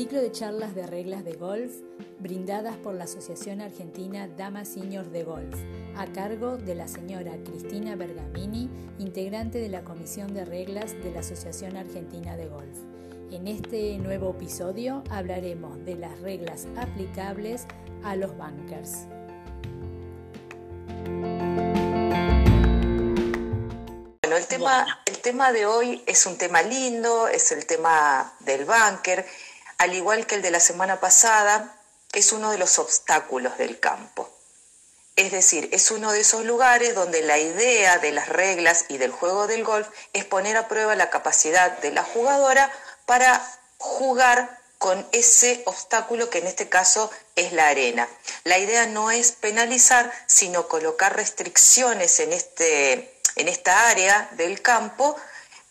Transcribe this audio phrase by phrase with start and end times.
[0.00, 1.72] ciclo de charlas de reglas de golf
[2.20, 5.54] brindadas por la Asociación Argentina Damas Senior de Golf,
[5.94, 11.20] a cargo de la señora Cristina Bergamini, integrante de la Comisión de Reglas de la
[11.20, 12.78] Asociación Argentina de Golf.
[13.30, 17.66] En este nuevo episodio hablaremos de las reglas aplicables
[18.02, 19.00] a los bunkers.
[24.22, 28.64] Bueno, el tema, el tema de hoy es un tema lindo, es el tema del
[28.64, 29.26] bunker
[29.80, 31.74] al igual que el de la semana pasada,
[32.12, 34.28] es uno de los obstáculos del campo.
[35.16, 39.10] Es decir, es uno de esos lugares donde la idea de las reglas y del
[39.10, 42.70] juego del golf es poner a prueba la capacidad de la jugadora
[43.06, 43.42] para
[43.78, 48.06] jugar con ese obstáculo que en este caso es la arena.
[48.44, 55.16] La idea no es penalizar, sino colocar restricciones en, este, en esta área del campo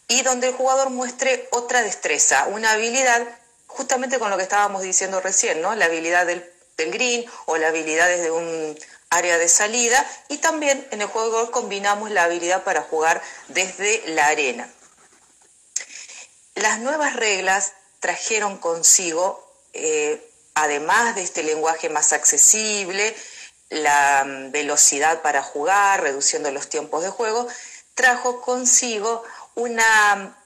[0.07, 3.21] y donde el jugador muestre otra destreza, una habilidad
[3.69, 5.73] justamente con lo que estábamos diciendo recién, ¿no?
[5.75, 6.43] La habilidad del,
[6.77, 8.77] green o la habilidad desde un
[9.09, 14.27] área de salida y también en el juego combinamos la habilidad para jugar desde la
[14.27, 14.69] arena.
[16.55, 23.13] Las nuevas reglas trajeron consigo, eh, además de este lenguaje más accesible,
[23.69, 27.47] la mm, velocidad para jugar, reduciendo los tiempos de juego,
[27.93, 29.23] trajo consigo
[29.55, 30.38] una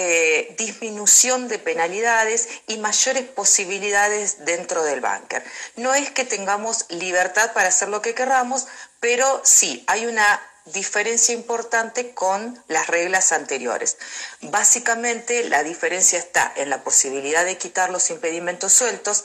[0.00, 5.42] eh, disminución de penalidades y mayores posibilidades dentro del bunker.
[5.74, 8.68] No es que tengamos libertad para hacer lo que queramos,
[9.00, 13.96] pero sí, hay una diferencia importante con las reglas anteriores.
[14.40, 19.24] Básicamente la diferencia está en la posibilidad de quitar los impedimentos sueltos.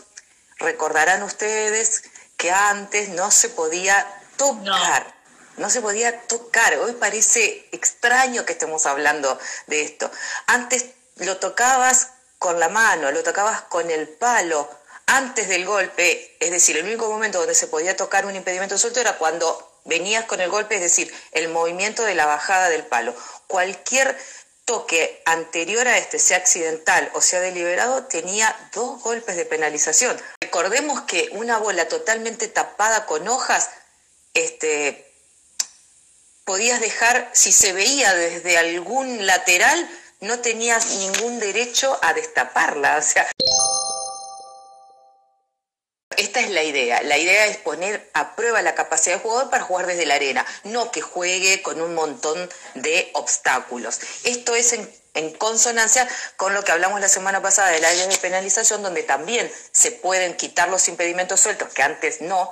[0.58, 2.02] Recordarán ustedes
[2.36, 4.08] que antes no se podía
[4.38, 5.23] tocar no
[5.70, 6.76] se podía tocar.
[6.80, 10.12] Hoy parece extraño que estemos hablando de esto.
[10.48, 10.88] Antes
[11.18, 14.70] lo tocabas con la mano, lo tocabas con el palo
[15.06, 19.00] antes del golpe, es decir, el único momento donde se podía tocar un impedimento suelto
[19.00, 23.16] era cuando venías con el golpe, es decir, el movimiento de la bajada del palo.
[23.48, 24.18] Cualquier
[24.66, 30.20] toque anterior a este, sea accidental o sea deliberado, tenía dos golpes de penalización.
[30.42, 33.70] Recordemos que una bola totalmente tapada con hojas,
[34.34, 35.13] este,
[36.46, 39.90] podías dejar, si se veía desde algún lateral,
[40.20, 42.98] no tenías ningún derecho a destaparla.
[42.98, 43.28] O sea,
[46.18, 47.02] esta es la idea.
[47.04, 50.46] La idea es poner a prueba la capacidad del jugador para jugar desde la arena,
[50.64, 54.00] no que juegue con un montón de obstáculos.
[54.24, 58.18] Esto es en, en consonancia con lo que hablamos la semana pasada del área de
[58.18, 62.52] penalización, donde también se pueden quitar los impedimentos sueltos, que antes no,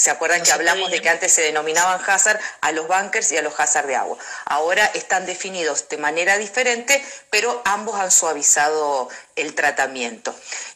[0.00, 3.42] ¿Se acuerdan que hablamos de que antes se denominaban hazard a los bunkers y a
[3.42, 4.16] los hazard de agua?
[4.46, 10.34] Ahora están definidos de manera diferente, pero ambos han suavizado el tratamiento.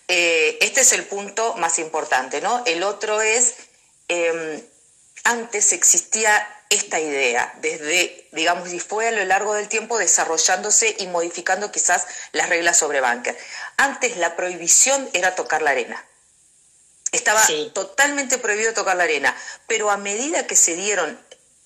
[0.09, 2.62] Eh, este es el punto más importante, ¿no?
[2.67, 3.55] El otro es,
[4.09, 4.62] em,
[5.25, 11.06] antes existía esta idea, desde, digamos, y fue a lo largo del tiempo desarrollándose y
[11.06, 13.39] modificando quizás las reglas sobre bunker.
[13.79, 16.05] Antes la prohibición era tocar la arena
[17.16, 17.42] estaba
[17.72, 19.36] totalmente prohibido tocar la arena,
[19.66, 21.19] pero a medida que se dieron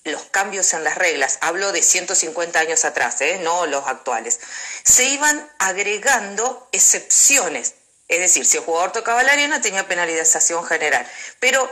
[0.05, 3.39] los cambios en las reglas, hablo de 150 años atrás, ¿eh?
[3.43, 4.39] no los actuales,
[4.83, 7.75] se iban agregando excepciones.
[8.07, 11.07] Es decir, si el jugador tocaba la arena tenía penalización general.
[11.39, 11.69] Pero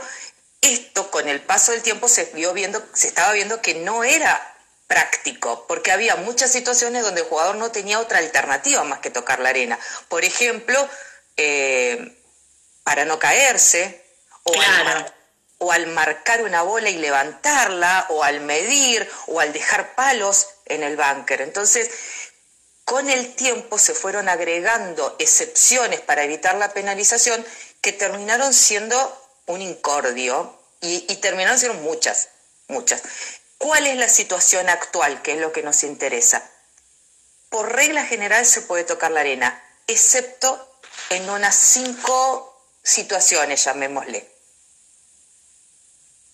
[0.60, 4.54] esto con el paso del tiempo se, vio viendo, se estaba viendo que no era
[4.86, 9.40] práctico, porque había muchas situaciones donde el jugador no tenía otra alternativa más que tocar
[9.40, 9.78] la arena.
[10.08, 10.88] Por ejemplo,
[11.36, 12.17] eh,
[12.88, 14.02] para no caerse,
[14.44, 20.82] o, al marcar una bola y levantarla, o al medir, o al dejar palos en
[20.82, 21.42] el búnker.
[21.42, 21.90] Entonces,
[22.86, 27.44] con el tiempo se fueron agregando excepciones para evitar la penalización
[27.82, 28.96] que terminaron siendo
[29.44, 32.28] un incordio y, y terminaron siendo muchas,
[32.68, 33.02] muchas.
[33.58, 36.42] ¿Cuál es la situación actual, que es lo que nos interesa?
[37.50, 40.66] Por regla general se puede tocar la arena, excepto
[41.10, 42.47] en unas cinco
[42.88, 44.26] situaciones, llamémosle.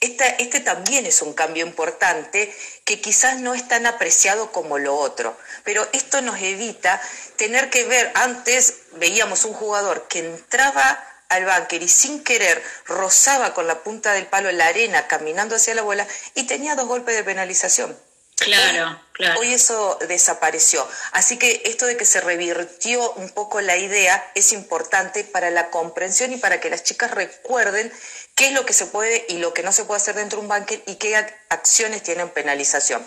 [0.00, 2.54] este también es un cambio importante
[2.84, 7.00] que quizás no es tan apreciado como lo otro, pero esto nos evita
[7.36, 13.54] tener que ver, antes veíamos un jugador que entraba al búnker y sin querer rozaba
[13.54, 17.16] con la punta del palo la arena caminando hacia la bola y tenía dos golpes
[17.16, 17.98] de penalización.
[18.36, 19.40] Claro, claro.
[19.40, 20.86] Hoy eso desapareció.
[21.12, 25.70] Así que esto de que se revirtió un poco la idea es importante para la
[25.70, 27.92] comprensión y para que las chicas recuerden
[28.34, 30.42] qué es lo que se puede y lo que no se puede hacer dentro de
[30.42, 31.16] un banquet y qué
[31.48, 33.04] acciones tienen penalización.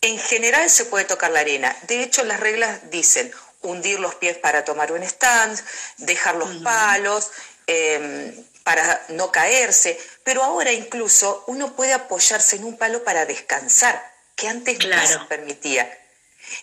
[0.00, 1.76] En general se puede tocar la arena.
[1.88, 5.58] De hecho, las reglas dicen hundir los pies para tomar un stand,
[5.98, 7.30] dejar los palos,
[7.66, 14.13] em, para no caerse, pero ahora incluso uno puede apoyarse en un palo para descansar,
[14.36, 15.90] que antes no se permitía.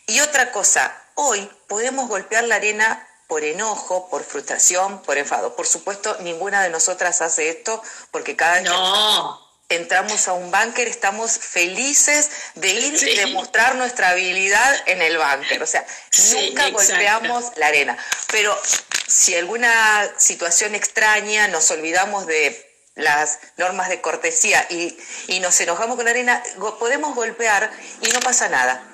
[0.08, 5.56] Y otra cosa, hoy podemos golpear la arena por enojo, por frustración, por enfado.
[5.56, 7.82] Por supuesto, ninguna de nosotras hace esto
[8.12, 14.10] porque cada vez que entramos a un búnker estamos felices de ir y demostrar nuestra
[14.10, 15.64] habilidad en el búnker.
[15.64, 15.86] O sea,
[16.34, 17.98] nunca golpeamos la arena.
[18.32, 18.60] Pero
[19.08, 22.71] si alguna situación extraña nos olvidamos de
[23.02, 26.42] las normas de cortesía y, y nos enojamos con la arena,
[26.80, 27.72] podemos golpear
[28.02, 28.88] y no pasa nada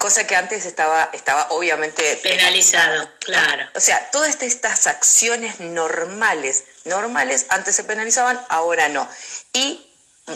[0.00, 3.66] cosa que antes estaba, estaba obviamente penalizado, claro.
[3.74, 9.06] O sea, todas estas acciones normales, normales, antes se penalizaban, ahora no.
[9.52, 9.86] Y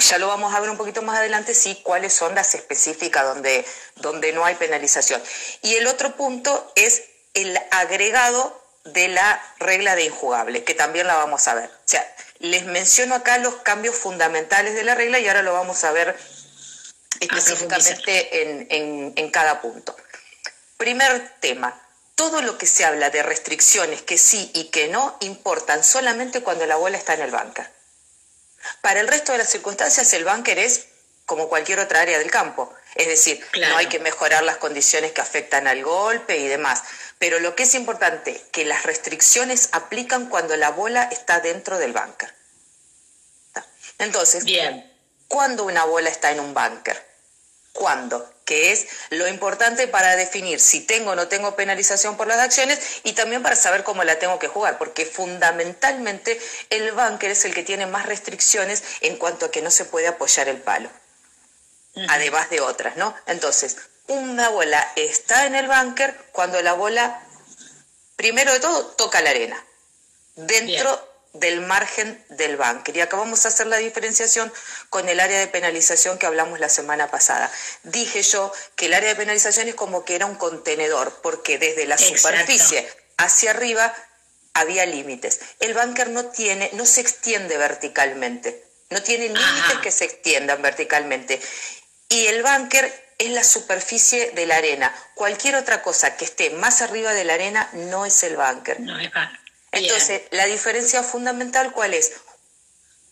[0.00, 3.64] ya lo vamos a ver un poquito más adelante, sí, cuáles son las específicas donde,
[3.96, 5.22] donde no hay penalización.
[5.62, 11.14] Y el otro punto es el agregado de la regla de injugable, que también la
[11.14, 11.70] vamos a ver.
[11.70, 15.84] O sea, les menciono acá los cambios fundamentales de la regla y ahora lo vamos
[15.84, 16.16] a ver
[17.20, 19.96] específicamente en, cada punto.
[20.76, 21.80] Primer tema,
[22.14, 26.66] todo lo que se habla de restricciones que sí y que no importan solamente cuando
[26.66, 27.68] la bola está en el bunker.
[28.80, 30.86] Para el resto de las circunstancias, el bunker es
[31.26, 32.72] como cualquier otra área del campo.
[32.94, 36.82] Es decir, no hay que mejorar las condiciones que afectan al golpe y demás.
[37.18, 41.92] Pero lo que es importante, que las restricciones aplican cuando la bola está dentro del
[41.92, 42.34] bunker.
[43.98, 44.92] Entonces, Bien.
[45.28, 47.14] ¿cuándo una bola está en un bunker?
[47.74, 52.38] cuándo, que es lo importante para definir si tengo o no tengo penalización por las
[52.38, 56.40] acciones y también para saber cómo la tengo que jugar, porque fundamentalmente
[56.70, 60.06] el bunker es el que tiene más restricciones en cuanto a que no se puede
[60.06, 60.88] apoyar el palo,
[62.08, 63.14] además de otras, ¿no?
[63.26, 63.76] Entonces,
[64.08, 67.22] una bola está en el bunker cuando la bola,
[68.16, 69.64] primero de todo, toca la arena.
[70.36, 72.96] Dentro del margen del bunker.
[72.96, 74.52] Y acá vamos a hacer la diferenciación
[74.88, 77.50] con el área de penalización que hablamos la semana pasada.
[77.82, 81.86] Dije yo que el área de penalización es como que era un contenedor, porque desde
[81.86, 83.94] la superficie hacia arriba
[84.54, 85.40] había límites.
[85.58, 91.40] El bunker no tiene, no se extiende verticalmente, no tiene límites que se extiendan verticalmente.
[92.08, 94.94] Y el bunker es la superficie de la arena.
[95.14, 98.80] Cualquier otra cosa que esté más arriba de la arena no es el bunker.
[98.80, 99.40] No es bunker.
[99.72, 102.12] Entonces, la diferencia fundamental, ¿cuál es?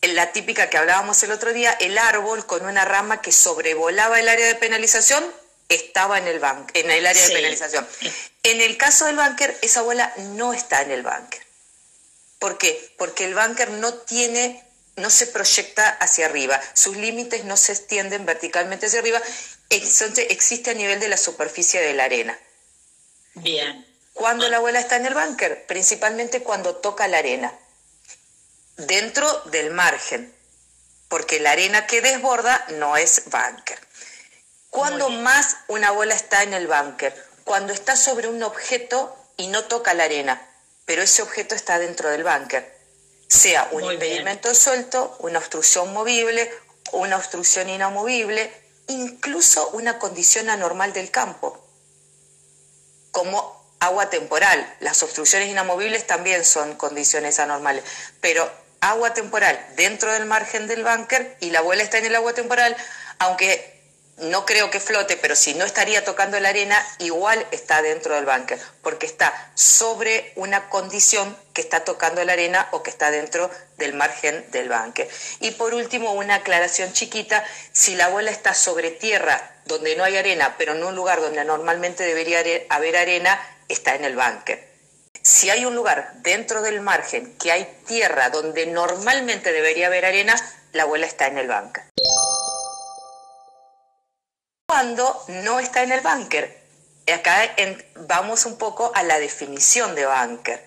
[0.03, 4.29] La típica que hablábamos el otro día, el árbol con una rama que sobrevolaba el
[4.29, 5.25] área de penalización
[5.69, 6.41] estaba en el,
[6.75, 7.87] en el área de penalización.
[8.43, 11.43] En el caso del búnker, esa bola no está en el búnker.
[12.39, 12.95] ¿Por qué?
[12.99, 14.65] Porque el búnker no tiene,
[14.97, 19.23] no se proyecta hacia arriba, sus límites no se extienden verticalmente hacia arriba,
[19.77, 22.39] entonces existe a nivel de la superficie de la arena.
[23.35, 23.87] Bien.
[24.13, 25.67] ¿Cuándo la abuela está en el búnker?
[25.67, 27.53] Principalmente cuando toca la arena,
[28.77, 30.35] dentro del margen,
[31.09, 33.79] porque la arena que desborda no es búnker.
[34.71, 37.15] ¿Cuándo más una bola está en el búnker?
[37.45, 40.49] Cuando está sobre un objeto y no toca la arena,
[40.85, 42.75] pero ese objeto está dentro del búnker.
[43.29, 46.51] Sea un impedimento suelto, una obstrucción movible,
[46.93, 48.62] una obstrucción inamovible,
[48.93, 51.59] incluso una condición anormal del campo,
[53.11, 54.77] como agua temporal.
[54.81, 57.85] Las obstrucciones inamovibles también son condiciones anormales,
[58.21, 58.49] pero
[58.81, 62.77] agua temporal dentro del margen del búnker y la abuela está en el agua temporal,
[63.19, 63.82] aunque
[64.23, 68.25] no creo que flote, pero si no estaría tocando la arena, igual está dentro del
[68.25, 73.51] búnker, porque está sobre una condición que está tocando la arena o que está dentro
[73.77, 75.09] del margen del búnker.
[75.41, 80.17] Y por último, una aclaración chiquita, si la bola está sobre tierra donde no hay
[80.17, 84.73] arena, pero en un lugar donde normalmente debería haber arena, está en el búnker.
[85.23, 90.35] Si hay un lugar dentro del margen que hay tierra donde normalmente debería haber arena,
[90.73, 91.85] la abuela está en el búnker.
[94.83, 96.61] Cuando no está en el búnker,
[97.15, 97.55] acá
[98.09, 100.61] vamos un poco a la definición de búnker.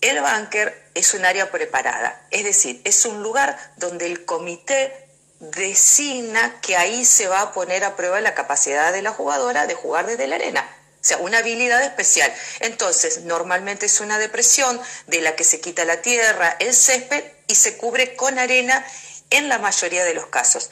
[0.00, 5.06] El búnker es un área preparada, es decir, es un lugar donde el comité
[5.38, 9.74] designa que ahí se va a poner a prueba la capacidad de la jugadora de
[9.74, 10.66] jugar desde la arena.
[11.02, 12.32] O sea, una habilidad especial.
[12.60, 17.54] Entonces, normalmente es una depresión de la que se quita la tierra, el césped y
[17.56, 18.82] se cubre con arena
[19.28, 20.70] en la mayoría de los casos.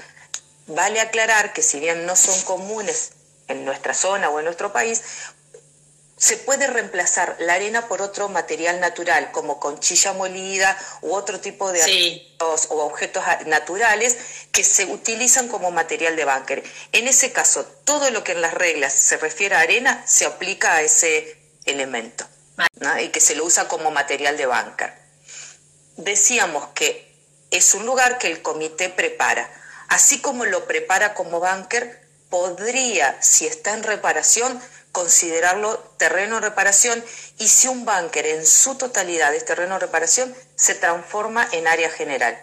[0.67, 3.13] Vale aclarar que si bien no son comunes
[3.49, 5.03] en nuestra zona o en nuestro país,
[6.21, 11.73] se puede reemplazar la arena por otro material natural, como conchilla molida u otro tipo
[11.73, 14.19] de objetos o objetos naturales
[14.53, 16.63] que se utilizan como material de búnker.
[16.93, 20.75] En ese caso, todo lo que en las reglas se refiere a arena se aplica
[20.75, 22.27] a ese elemento
[23.01, 24.99] y que se lo usa como material de banca.
[25.97, 27.15] Decíamos que
[27.51, 29.51] es un lugar que el comité prepara.
[29.91, 37.05] Así como lo prepara como banker, podría, si está en reparación, considerarlo terreno de reparación
[37.39, 41.91] y si un banker en su totalidad es terreno de reparación, se transforma en área
[41.91, 42.41] general.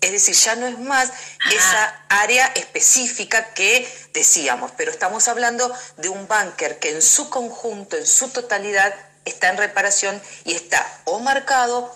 [0.00, 1.10] Es decir, ya no es más
[1.52, 7.96] esa área específica que decíamos, pero estamos hablando de un banker que en su conjunto,
[7.96, 11.92] en su totalidad, está en reparación y está o marcado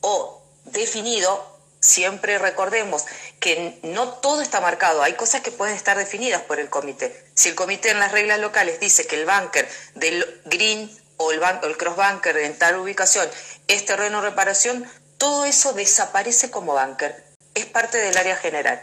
[0.00, 1.52] o definido.
[1.80, 3.04] Siempre recordemos
[3.42, 7.26] que no todo está marcado, hay cosas que pueden estar definidas por el comité.
[7.34, 11.42] Si el comité en las reglas locales dice que el banker del green o el,
[11.64, 13.28] el cross banker en tal ubicación
[13.66, 18.80] es terreno de reparación, todo eso desaparece como banker es parte del área general.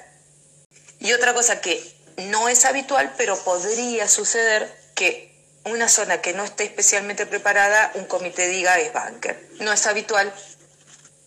[1.00, 1.82] Y otra cosa que
[2.18, 8.06] no es habitual, pero podría suceder que una zona que no esté especialmente preparada, un
[8.06, 9.42] comité diga es bunker.
[9.62, 10.34] No es habitual,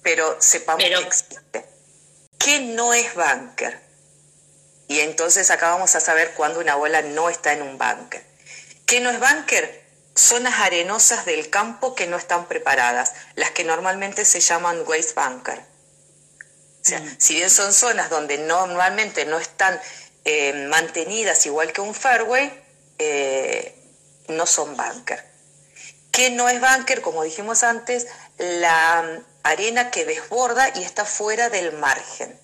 [0.03, 1.72] pero sepamos que existe.
[2.43, 3.81] ¿Qué no es bunker?
[4.89, 8.25] Y entonces acá vamos a saber cuándo una bola no está en un bunker.
[8.85, 9.83] ¿Qué no es bunker?
[10.15, 15.61] Zonas arenosas del campo que no están preparadas, las que normalmente se llaman waste bunker.
[15.61, 17.17] O sea, mm.
[17.19, 19.81] si bien son zonas donde normalmente no están
[20.25, 22.53] eh, mantenidas igual que un fairway,
[22.99, 23.75] eh,
[24.29, 25.25] no son bunker.
[26.11, 27.01] ¿Qué no es bunker?
[27.03, 32.39] Como dijimos antes, la arena que desborda y está fuera del margen.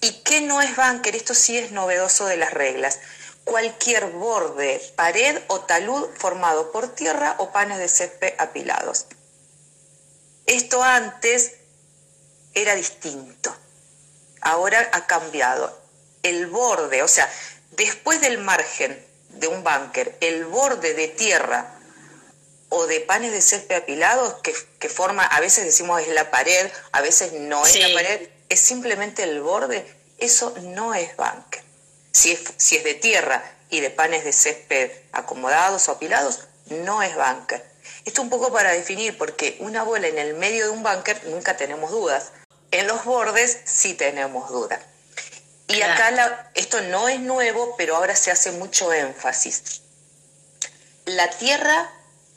[0.00, 1.14] ¿Y qué no es bunker?
[1.14, 3.00] Esto sí es novedoso de las reglas.
[3.44, 9.06] Cualquier borde, pared o talud formado por tierra o panes de césped apilados.
[10.46, 11.54] Esto antes
[12.54, 13.54] era distinto.
[14.40, 15.78] Ahora ha cambiado.
[16.22, 17.30] El borde, o sea,
[17.72, 21.77] después del margen de un búnker, el borde de tierra
[22.70, 27.00] o de panes de césped apilados que, forma, a veces decimos es la pared, a
[27.00, 29.86] veces no es la pared, es simplemente el borde,
[30.18, 31.62] eso no es búnker.
[32.12, 37.02] Si es, si es de tierra y de panes de césped acomodados o apilados, no
[37.02, 37.64] es búnker.
[38.04, 41.56] Esto un poco para definir, porque una bola en el medio de un búnker nunca
[41.56, 42.32] tenemos dudas.
[42.70, 44.80] En los bordes sí tenemos duda.
[45.68, 49.82] Y acá esto no es nuevo, pero ahora se hace mucho énfasis.
[51.04, 51.90] La tierra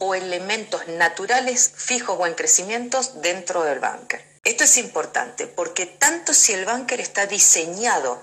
[0.03, 4.25] o elementos naturales fijos o en crecimientos dentro del búnker.
[4.43, 8.19] Esto es importante porque tanto si el búnker está diseñado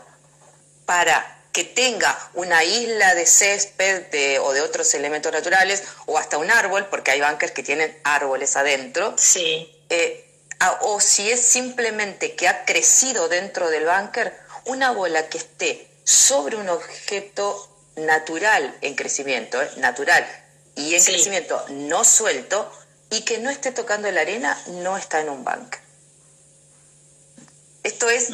[0.86, 6.50] para que tenga una isla de césped o de otros elementos naturales o hasta un
[6.50, 9.72] árbol, porque hay bunkers que tienen árboles adentro, sí.
[9.88, 10.24] Eh,
[10.80, 16.56] o si es simplemente que ha crecido dentro del búnker, una bola que esté sobre
[16.56, 19.70] un objeto natural en crecimiento, ¿eh?
[19.76, 20.26] natural,
[20.78, 22.72] y en crecimiento no suelto,
[23.10, 25.80] y que no esté tocando la arena, no está en un búnker.
[27.82, 28.30] Esto es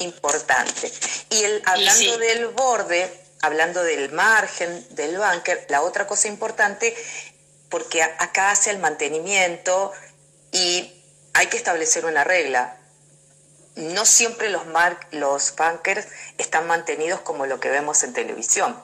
[0.00, 0.90] importante.
[1.30, 6.96] Y el, hablando del borde, hablando del margen del búnker, la otra cosa importante,
[7.68, 9.92] porque acá hace el mantenimiento
[10.52, 10.90] y
[11.34, 12.78] hay que establecer una regla.
[13.76, 14.62] No siempre los,
[15.10, 16.06] los bunkers
[16.38, 18.82] están mantenidos como lo que vemos en televisión.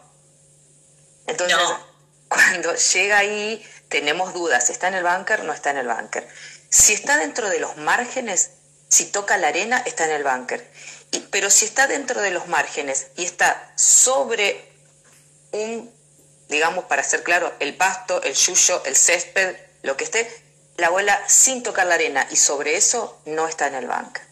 [1.27, 1.57] Entonces,
[2.31, 5.43] cuando llega ahí, tenemos dudas, ¿está en el bunker?
[5.43, 6.29] No está en el bunker.
[6.69, 8.53] Si está dentro de los márgenes,
[8.89, 10.65] si toca la arena, está en el bunker.
[11.33, 14.65] pero si está dentro de los márgenes y está sobre
[15.51, 15.93] un,
[16.49, 20.31] digamos, para ser claro, el pasto, el yuyo, el césped, lo que esté,
[20.77, 24.23] la bola sin tocar la arena y sobre eso no está en el bunker.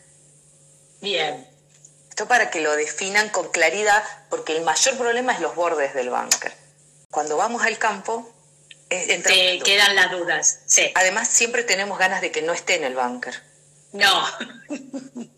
[1.00, 1.48] Bien.
[2.10, 6.10] Esto para que lo definan con claridad, porque el mayor problema es los bordes del
[6.10, 6.67] bunker.
[7.10, 8.30] Cuando vamos al campo,
[8.88, 10.60] Te quedan las dudas.
[10.66, 10.90] Sí.
[10.94, 13.42] Además, siempre tenemos ganas de que no esté en el bunker.
[13.92, 14.26] No.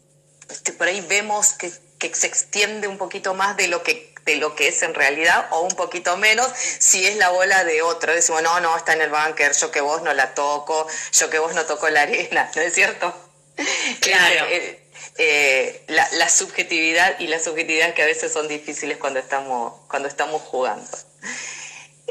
[0.50, 4.36] Este, por ahí vemos que, que se extiende un poquito más de lo que de
[4.36, 8.12] lo que es en realidad o un poquito menos si es la bola de otro.
[8.12, 11.38] Decimos, no, no, está en el bunker, yo que vos no la toco, yo que
[11.38, 13.14] vos no toco la arena, ¿no es cierto?
[14.00, 14.46] Claro.
[14.48, 14.82] Eh,
[15.18, 20.40] eh, la, subjetividad y la subjetividad que a veces son difíciles cuando estamos, cuando estamos
[20.42, 20.88] jugando.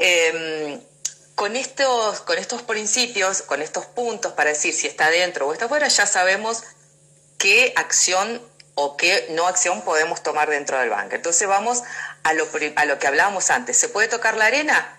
[0.02, 0.80] Em,
[1.34, 5.68] con estos, con estos principios, con estos puntos para decir si está dentro o está
[5.68, 6.62] fuera, ya sabemos
[7.36, 8.42] qué acción
[8.74, 11.16] o qué no acción podemos tomar dentro del banco.
[11.16, 11.82] Entonces vamos
[12.22, 13.76] a lo, que hablábamos antes.
[13.76, 14.98] ¿Se puede tocar la arena?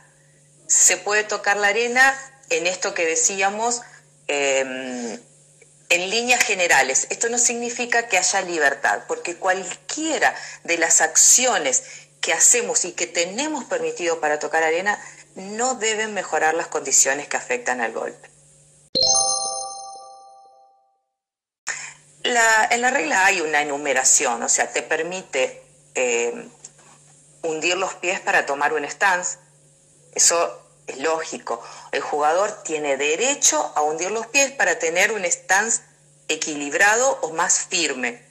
[0.67, 2.15] Se puede tocar la arena
[2.51, 3.81] en esto que decíamos
[4.27, 5.19] em,
[5.89, 7.07] en líneas generales.
[7.09, 11.83] Esto no significa que haya libertad, porque cualquiera de las acciones
[12.21, 14.99] que hacemos y que tenemos permitido para tocar arena
[15.35, 18.29] no deben mejorar las condiciones que afectan al golpe.
[22.69, 25.61] en la regla hay una enumeración, o sea, te permite
[25.95, 26.47] eh,
[27.41, 29.37] hundir los pies para tomar un stance.
[30.13, 31.61] Eso es lógico.
[31.91, 35.81] El jugador tiene derecho a hundir los pies para tener un stance
[36.27, 38.25] equilibrado o más firme,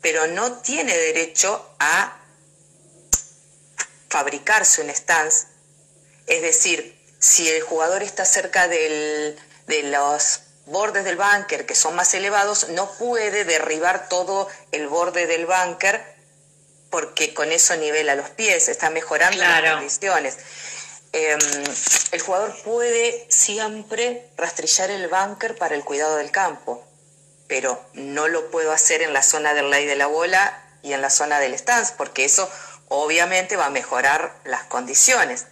[0.00, 2.21] pero no tiene derecho a
[4.12, 5.46] fabricarse un stance.
[6.26, 9.36] Es decir, si el jugador está cerca de
[9.84, 15.46] los bordes del bunker que son más elevados, no puede derribar todo el borde del
[15.46, 16.04] bunker
[16.90, 20.36] porque con eso nivela los pies, está mejorando las condiciones.
[21.12, 21.38] Em,
[22.12, 26.86] el jugador puede siempre rastrillar el bunker para el cuidado del campo,
[27.48, 31.00] pero no lo puedo hacer en la zona del lay de la bola y en
[31.00, 32.50] la zona del stance, porque eso
[32.92, 35.46] obviamente va a mejorar las condiciones.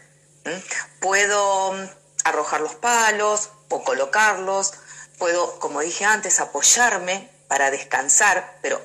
[1.01, 1.89] Puedo mm,
[2.25, 4.75] arrojar los palos o colocarlos,
[5.19, 8.81] puedo, como dije antes, apoyarme para descansar, pero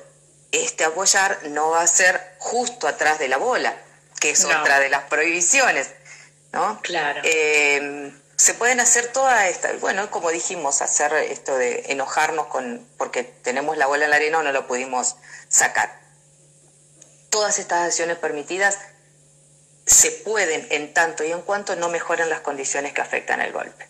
[0.52, 3.76] este apoyar no va a ser justo atrás de la bola,
[4.20, 5.90] que es otra de las prohibiciones,
[6.52, 6.80] ¿no?
[6.82, 7.20] Claro.
[7.24, 13.24] Eh, se pueden hacer todas estas, bueno, como dijimos, hacer esto de enojarnos con porque
[13.24, 15.16] tenemos la bola en la arena o no lo pudimos
[15.48, 16.05] sacar.
[17.36, 18.78] Todas estas acciones permitidas
[19.84, 23.86] se pueden en tanto y en cuanto no mejoran las condiciones que afectan el golpe.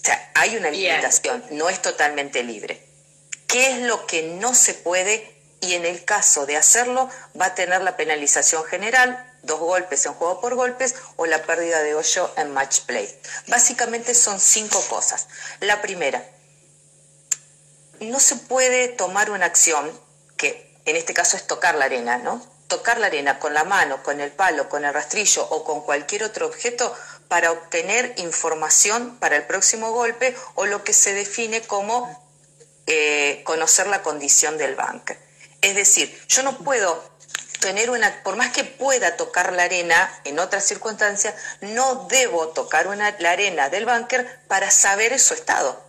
[0.00, 2.90] O sea, hay una limitación, no es totalmente libre
[3.46, 7.54] qué es lo que no se puede y en el caso de hacerlo va a
[7.54, 12.32] tener la penalización general, dos golpes en juego por golpes o la pérdida de hoyo
[12.36, 13.08] en match play.
[13.48, 15.28] Básicamente son cinco cosas.
[15.60, 16.24] La primera,
[18.00, 19.90] no se puede tomar una acción
[20.36, 22.44] que en este caso es tocar la arena, ¿no?
[22.68, 26.24] Tocar la arena con la mano, con el palo, con el rastrillo o con cualquier
[26.24, 26.94] otro objeto
[27.28, 32.08] para obtener información para el próximo golpe o lo que se define como
[32.86, 35.18] eh, conocer la condición del bunker.
[35.60, 37.10] Es decir, yo no puedo
[37.60, 42.88] tener una, por más que pueda tocar la arena en otras circunstancias, no debo tocar
[42.88, 45.80] una, la arena del bunker para saber su estado.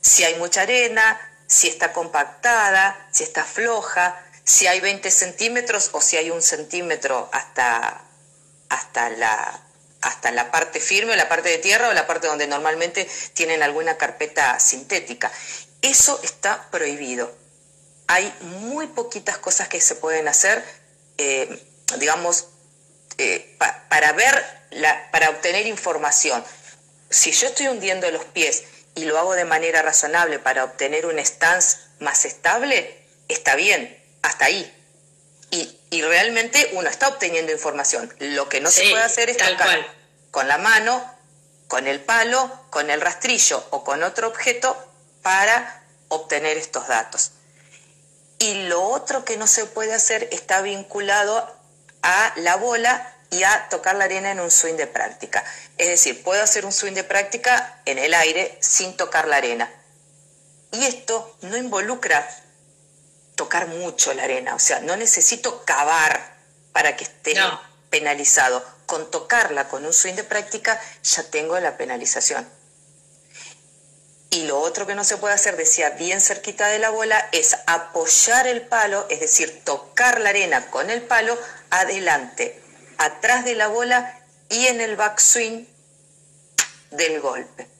[0.00, 6.00] Si hay mucha arena, si está compactada, si está floja, si hay 20 centímetros o
[6.00, 8.04] si hay un centímetro hasta,
[8.68, 9.60] hasta, la,
[10.00, 13.96] hasta la parte firme la parte de tierra o la parte donde normalmente tienen alguna
[13.96, 15.30] carpeta sintética.
[15.80, 17.34] Eso está prohibido.
[18.08, 20.64] Hay muy poquitas cosas que se pueden hacer,
[21.18, 21.64] eh,
[21.98, 22.48] digamos,
[23.18, 23.56] eh,
[23.88, 24.44] para ver,
[25.12, 26.44] para obtener información.
[27.10, 31.18] Si yo estoy hundiendo los pies y lo hago de manera razonable para obtener un
[31.18, 34.78] stance más estable, está bien, hasta ahí.
[35.50, 38.12] Y, realmente uno está obteniendo información.
[38.18, 39.86] Lo que no se puede hacer es tocar
[40.30, 41.04] con la mano,
[41.68, 44.74] con el palo, con el rastrillo o con otro objeto
[45.20, 47.32] para obtener estos datos.
[48.38, 51.54] Y lo otro que no se puede hacer está vinculado
[52.02, 55.44] a la bola y a tocar la arena en un swing de práctica.
[55.78, 59.70] Es decir, puedo hacer un swing de práctica en el aire sin tocar la arena.
[60.72, 62.28] Y esto no involucra
[63.34, 66.36] tocar mucho la arena, o sea, no necesito cavar
[66.72, 67.34] para que esté
[67.90, 68.64] penalizado.
[68.86, 72.46] Con tocarla con un swing de práctica ya tengo la penalización.
[74.28, 77.56] Y lo otro que no se puede hacer, decía, bien cerquita de la bola, es
[77.66, 82.62] apoyar el palo, es decir, tocar la arena con el palo adelante,
[82.96, 85.68] atrás de la bola y en el backswing
[86.90, 87.71] del golpe.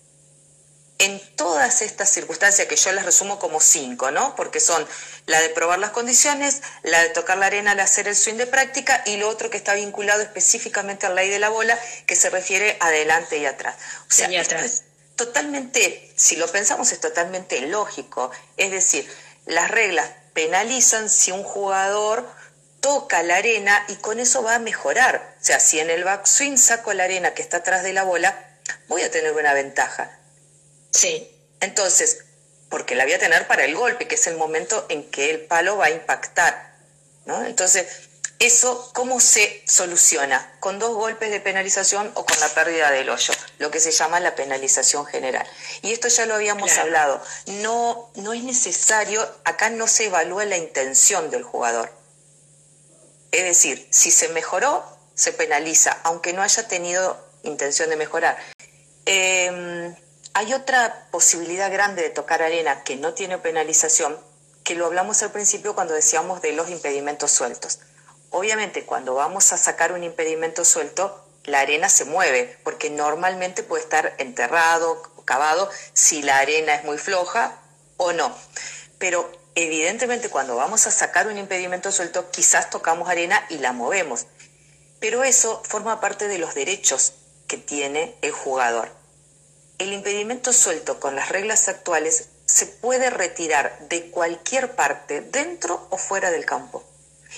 [1.03, 4.37] En todas estas circunstancias, que yo las resumo como cinco, ¿no?
[4.37, 4.87] Porque son
[5.27, 8.47] la de probar las condiciones, la de tocar la arena al hacer el swing de
[8.47, 12.31] práctica y lo otro que está vinculado específicamente al ley de la bola, que se
[12.31, 13.77] refiere adelante y atrás.
[14.09, 14.83] O sea, atrás
[15.17, 18.31] totalmente, si lo pensamos, es totalmente lógico.
[18.57, 19.09] Es decir,
[19.47, 22.29] las reglas penalizan si un jugador
[22.81, 25.37] toca la arena y con eso va a mejorar.
[25.41, 28.59] O sea, si en el backswing saco la arena que está atrás de la bola,
[28.88, 30.19] voy a tener una ventaja.
[30.93, 31.29] Sí.
[31.61, 32.25] Entonces,
[32.69, 35.41] porque la voy a tener para el golpe, que es el momento en que el
[35.41, 36.75] palo va a impactar.
[37.27, 37.45] ¿no?
[37.45, 37.87] Entonces,
[38.39, 40.57] eso, ¿cómo se soluciona?
[40.59, 44.19] Con dos golpes de penalización o con la pérdida del hoyo, lo que se llama
[44.19, 45.47] la penalización general.
[45.83, 47.23] Y esto ya lo habíamos hablado.
[47.47, 51.93] No, no es necesario, acá no se evalúa la intención del jugador.
[53.31, 58.37] Es decir, si se mejoró, se penaliza, aunque no haya tenido intención de mejorar.
[59.07, 59.95] Em,
[60.35, 64.18] hay otra posibilidad grande de tocar arena que no tiene penalización,
[64.64, 67.79] que lo hablamos al principio cuando decíamos de los impedimentos sueltos
[68.33, 73.85] obviamente cuando vamos a sacar un impedimento suelto, la arena se mueve, porque normalmente puede
[73.85, 77.59] estar enterrado, cavado, si la arena es muy floja
[77.99, 78.37] o no.
[78.99, 84.27] Pero evidentemente cuando vamos a sacar un impedimento suelto, quizás tocamos arena y la movemos.
[84.99, 87.12] Pero eso forma parte de los derechos
[87.47, 88.90] que tiene el jugador.
[89.83, 95.99] El impedimento suelto con las reglas actuales se puede retirar de cualquier parte, dentro o
[95.99, 96.85] fuera del campo.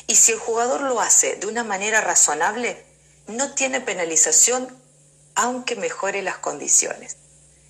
[0.07, 2.85] Y si el jugador lo hace de una manera razonable,
[3.29, 4.79] no tiene penalización
[5.35, 7.17] aunque mejore las condiciones.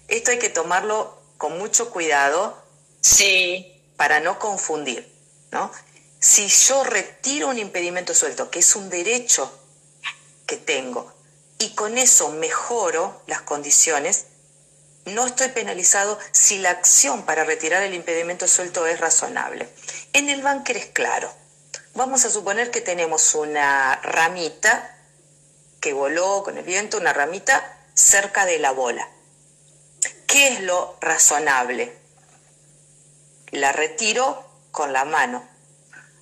[0.09, 2.61] Esto hay que tomarlo con mucho cuidado.
[3.01, 3.81] Sí.
[3.97, 5.09] Para no confundir,
[5.53, 5.71] ¿no?
[6.19, 9.57] Si yo retiro un impedimento suelto, que es un derecho
[10.47, 11.13] que tengo,
[11.61, 14.25] y con eso mejoro las condiciones,
[15.07, 19.69] no estoy penalizado si la acción para retirar el impedimento suelto es razonable.
[20.13, 21.33] En el banker es claro.
[21.95, 24.97] Vamos a suponer que tenemos una ramita
[25.81, 29.09] que voló con el viento, una ramita cerca de la bola.
[30.27, 31.97] ¿Qué es lo razonable?
[33.51, 35.47] La retiro con la mano.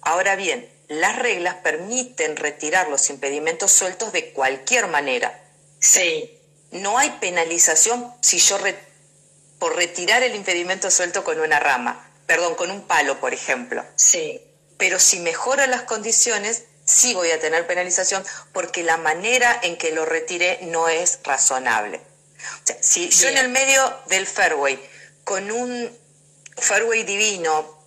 [0.03, 5.43] Ahora bien, las reglas permiten retirar los impedimentos sueltos de cualquier manera.
[5.79, 6.39] Sí.
[6.73, 8.59] No hay penalización si yo
[9.59, 13.85] por retirar el impedimento suelto con una rama, perdón, con un palo, por ejemplo.
[13.95, 14.41] Sí.
[14.79, 19.93] Pero si mejora las condiciones, sí voy a tener penalización porque la manera en que
[19.93, 21.99] lo retiré no es razonable.
[21.99, 24.83] O sea, si yo en el medio del fairway,
[25.25, 25.97] con un
[26.57, 27.79] fairway divino,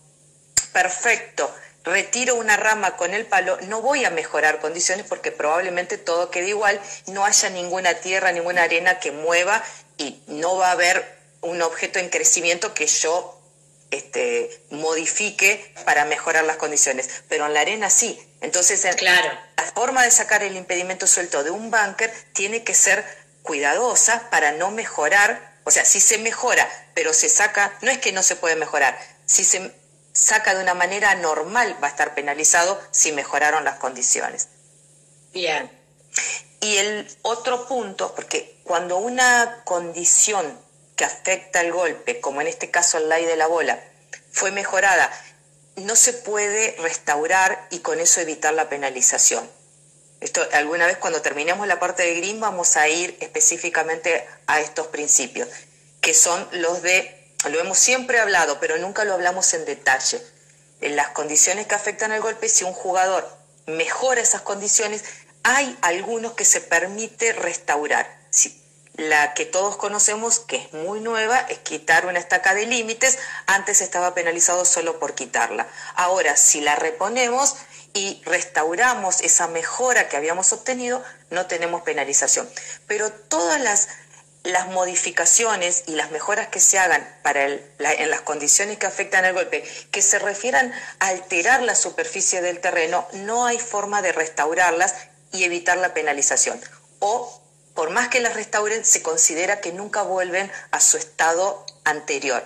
[0.71, 1.53] perfecto,
[1.85, 6.49] retiro una rama con el palo, no voy a mejorar condiciones porque probablemente todo quede
[6.49, 9.63] igual, no haya ninguna tierra, ninguna arena que mueva
[9.97, 13.39] y no va a haber un objeto en crecimiento que yo
[13.91, 17.23] este, modifique para mejorar las condiciones.
[17.29, 18.19] Pero en la arena sí.
[18.41, 19.31] Entonces, claro.
[19.57, 23.05] la forma de sacar el impedimento suelto de un bunker tiene que ser
[23.43, 25.55] cuidadosa para no mejorar.
[25.63, 28.99] O sea, si se mejora, pero se saca, no es que no se puede mejorar.
[29.25, 29.71] Si se
[30.15, 34.47] saca de una manera normal, va a estar penalizado si mejoraron las condiciones.
[35.33, 35.69] Bien.
[36.61, 40.57] Y el otro punto, porque cuando una condición
[40.95, 43.83] que afecta el golpe, como en este caso el lay de la bola,
[44.31, 45.11] fue mejorada,
[45.75, 49.47] no se puede restaurar y con eso evitar la penalización.
[50.21, 54.87] Esto alguna vez cuando terminemos la parte de green vamos a ir específicamente a estos
[54.87, 55.49] principios,
[55.99, 60.21] que son los de lo hemos siempre hablado, pero nunca lo hablamos en detalle.
[60.81, 63.27] En las condiciones que afectan al golpe, si un jugador
[63.65, 65.03] mejora esas condiciones,
[65.43, 68.23] hay algunos que se permite restaurar.
[68.97, 73.17] la que todos conocemos, que es muy nueva, es quitar una estaca de límites.
[73.45, 75.67] Antes estaba penalizado solo por quitarla.
[75.95, 77.57] Ahora, si la reponemos
[77.93, 82.49] y restauramos esa mejora que habíamos obtenido, no tenemos penalización.
[82.87, 83.89] Pero todas las
[84.45, 89.33] las modificaciones y las mejoras que se hagan para en las condiciones que afectan al
[89.33, 94.95] golpe, que se refieran a alterar la superficie del terreno, no hay forma de restaurarlas
[95.31, 96.61] y evitar la penalización.
[96.99, 97.41] O,
[97.73, 102.45] por más que las restauren, se considera que nunca vuelven a su estado anterior.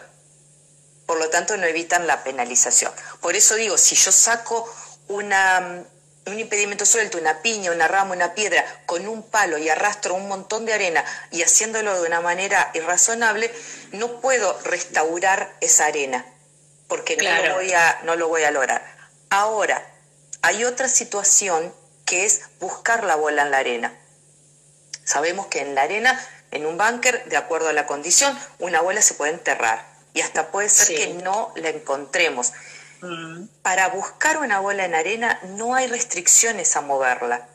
[1.06, 2.94] Por lo tanto, no evitan la penalización.
[3.20, 4.72] Por eso digo, si yo saco
[5.08, 5.84] una
[6.26, 10.28] un impedimento suelto, una piña, una rama, una piedra, con un palo y arrastro un
[10.28, 13.52] montón de arena y haciéndolo de una manera irrazonable,
[13.92, 16.26] no puedo restaurar esa arena,
[16.88, 18.84] porque no, lo voy a, no lo voy a lograr.
[19.30, 19.86] Ahora,
[20.42, 21.74] hay otra situación
[22.06, 23.94] que es buscar la bola en la arena.
[25.04, 26.20] Sabemos que en la arena,
[26.52, 30.52] en un búnker, de acuerdo a la condición, una bola se puede enterrar y hasta
[30.52, 32.54] puede ser que no la encontremos.
[33.62, 37.48] Para buscar una bola en arena no hay restricciones a moverla.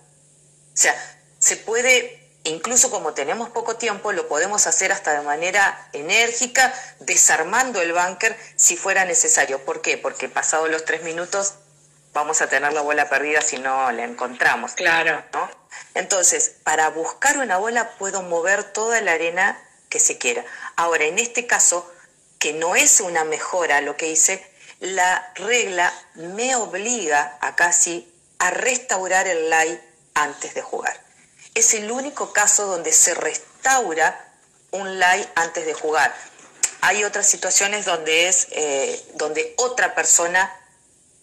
[0.73, 0.95] O sea,
[1.39, 7.83] se puede, incluso como tenemos poco tiempo, lo podemos hacer hasta de manera enérgica, desarmando
[7.83, 9.65] el búnker si fuera necesario.
[9.65, 9.99] ¿Por qué?
[9.99, 11.55] Porque pasados los tres minutos
[12.15, 14.73] vamos a tener la bola perdida si no la encontramos.
[14.73, 15.23] Claro.
[15.33, 15.51] ¿no?
[15.95, 20.45] Entonces, para buscar una bola puedo mover toda la arena que se quiera.
[20.77, 21.93] Ahora, en este caso,
[22.39, 24.45] que no es una mejora lo que hice,
[24.81, 29.81] la regla me obliga a casi a restaurar el lay
[30.15, 30.99] antes de jugar.
[31.55, 34.33] Es el único caso donde se restaura
[34.71, 36.15] un lay antes de jugar.
[36.81, 40.53] Hay otras situaciones donde es eh, donde otra persona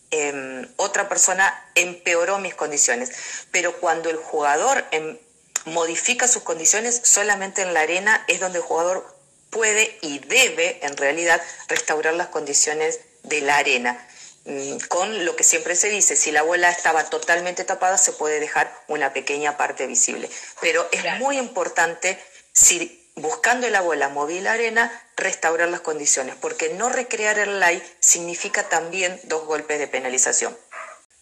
[0.10, 3.12] em, otra persona empeoró mis condiciones.
[3.52, 5.18] Pero cuando el jugador em,
[5.66, 9.16] modifica sus condiciones, solamente en la arena es donde el jugador
[9.50, 14.08] puede y debe, en realidad, restaurar las condiciones de la arena.
[14.46, 18.40] mm, con lo que siempre se dice, si la bola estaba totalmente tapada se puede
[18.40, 20.30] dejar una pequeña parte visible.
[20.62, 22.18] Pero es muy importante,
[22.52, 28.68] si buscando la bola móvil arena, restaurar las condiciones, porque no recrear el lie significa
[28.68, 30.58] también dos golpes de penalización.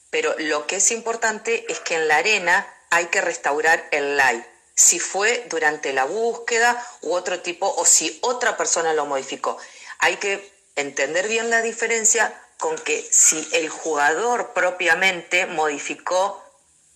[0.09, 4.45] Pero lo que es importante es que en la arena hay que restaurar el lie.
[4.75, 9.57] Si fue durante la búsqueda u otro tipo, o si otra persona lo modificó.
[9.99, 16.43] Hay que entender bien la diferencia con que si el jugador propiamente modificó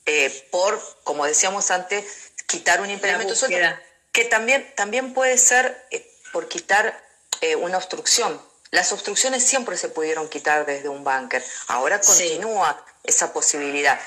[0.05, 2.05] eh, por, como decíamos antes,
[2.47, 3.79] quitar un impedimento suelto,
[4.11, 7.01] que también, también puede ser eh, por quitar
[7.41, 8.41] eh, una obstrucción.
[8.71, 11.43] Las obstrucciones siempre se pudieron quitar desde un búnker.
[11.67, 13.99] Ahora continúa esa posibilidad.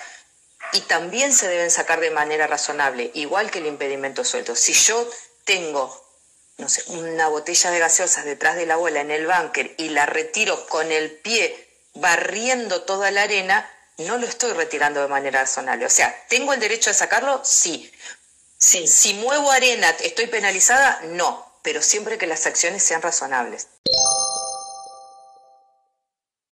[0.73, 4.57] Y también se deben sacar de manera razonable, igual que el impedimento suelto.
[4.57, 5.09] Si yo
[5.45, 6.06] tengo
[6.59, 10.07] no sé, una botella de gaseosas detrás de la bola en el búnker y la
[10.07, 15.87] retiro con el pie barriendo toda la arena, no lo estoy retirando de manera razonable.
[15.87, 17.41] O sea, ¿tengo el derecho de sacarlo?
[17.45, 17.91] Sí.
[18.59, 18.87] sí.
[18.87, 21.01] Si muevo arena, ¿estoy penalizada?
[21.05, 23.67] No pero siempre que las acciones sean razonables.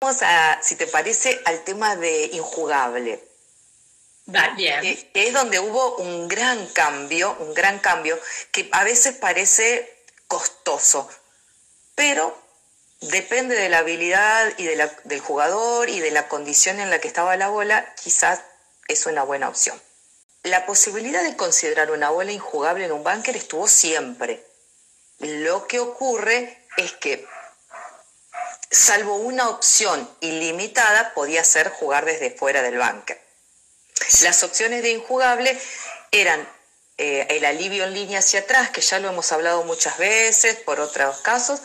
[0.01, 3.21] Vamos a, si te parece, al tema de injugable.
[5.15, 8.19] Es donde hubo un gran cambio, un gran cambio
[8.53, 11.09] que a veces parece costoso,
[11.95, 12.37] pero
[13.01, 17.09] depende de la habilidad y de del jugador y de la condición en la que
[17.09, 18.41] estaba la bola, quizás
[18.89, 19.81] es una buena opción.
[20.43, 24.45] La posibilidad de considerar una bola injugable en un bunker estuvo siempre.
[25.19, 27.27] Lo que ocurre es que,
[28.71, 33.21] salvo una opción ilimitada, podía ser jugar desde fuera del bunker.
[34.23, 35.59] Las opciones de injugable
[36.11, 36.47] eran
[36.99, 40.81] eh, el alivio en línea hacia atrás, que ya lo hemos hablado muchas veces por
[40.81, 41.61] otros casos,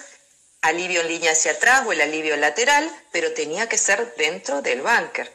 [0.62, 4.82] alivio en línea hacia atrás o el alivio lateral, pero tenía que ser dentro del
[4.82, 5.32] bunker.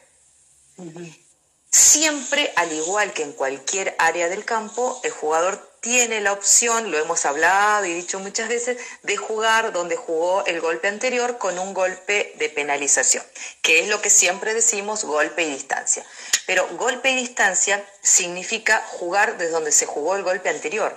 [1.71, 6.99] Siempre, al igual que en cualquier área del campo, el jugador tiene la opción, lo
[6.99, 11.75] hemos hablado y dicho muchas veces, de jugar donde jugó el golpe anterior con un
[11.75, 13.25] golpe de penalización,
[13.62, 16.05] que es lo que siempre decimos golpe y distancia.
[16.47, 20.97] Pero golpe y distancia significa jugar desde donde se jugó el golpe anterior.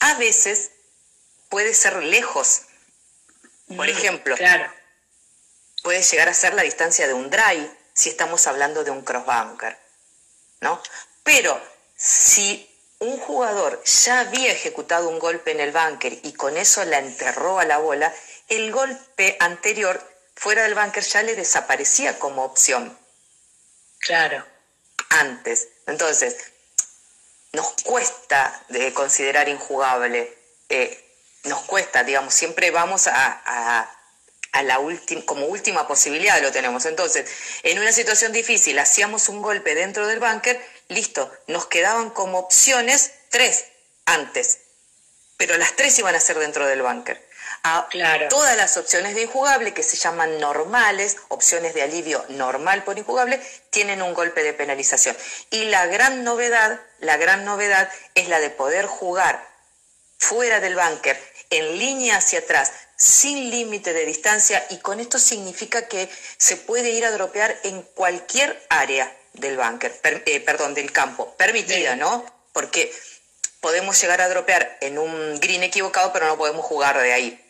[0.00, 0.70] A veces
[1.48, 2.62] puede ser lejos.
[3.68, 4.36] Por mm, ejemplo,
[5.82, 9.84] puede llegar a ser la distancia de un drive si estamos hablando de un crossbunker.
[10.64, 10.80] ¿no?
[11.22, 11.60] Pero
[11.96, 12.68] si
[13.04, 17.58] un jugador ya había ejecutado un golpe en el bunker y con eso la enterró
[17.58, 18.12] a la bola,
[18.48, 20.02] el golpe anterior
[20.34, 22.96] fuera del bunker ya le desaparecía como opción.
[24.00, 24.44] Claro.
[25.10, 25.68] Antes.
[25.86, 26.36] Entonces,
[27.52, 30.36] nos cuesta de considerar injugable.
[30.68, 31.00] Eh,
[31.44, 33.90] nos cuesta, digamos, siempre vamos a,
[34.54, 36.86] a la última, como última posibilidad lo tenemos.
[36.86, 37.28] Entonces,
[37.64, 43.12] en una situación difícil, hacíamos un golpe dentro del bunker listo, nos quedaban como opciones
[43.30, 43.66] tres
[44.06, 44.58] antes,
[45.36, 46.82] pero las tres iban a ser dentro del.
[47.66, 48.28] A claro.
[48.28, 53.40] Todas las opciones de injugable, que se llaman normales, opciones de alivio normal por injugable,
[53.70, 55.16] tienen un golpe de penalización.
[55.50, 59.48] Y la gran novedad, la gran novedad es la de poder jugar
[60.18, 61.18] fuera del bunker,
[61.50, 66.90] en línea hacia atrás, sin límite de distancia, y con esto significa que se puede
[66.90, 72.24] ir a dropear en cualquier área del bunker, eh, perdón, del campo, permitida, ¿no?
[72.52, 72.92] Porque
[73.60, 77.40] podemos llegar a dropear en un green equivocado, pero no podemos jugar de ahí.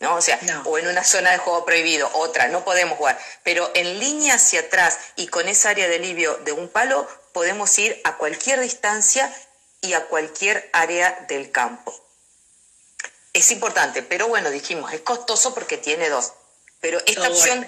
[0.00, 0.16] ¿no?
[0.16, 3.18] O sea, o en una zona de juego prohibido, otra, no podemos jugar.
[3.44, 7.78] Pero en línea hacia atrás y con esa área de alivio de un palo, podemos
[7.78, 9.32] ir a cualquier distancia
[9.80, 11.94] y a cualquier área del campo.
[13.32, 16.32] Es importante, pero bueno, dijimos, es costoso porque tiene dos.
[16.80, 17.64] Pero esta opción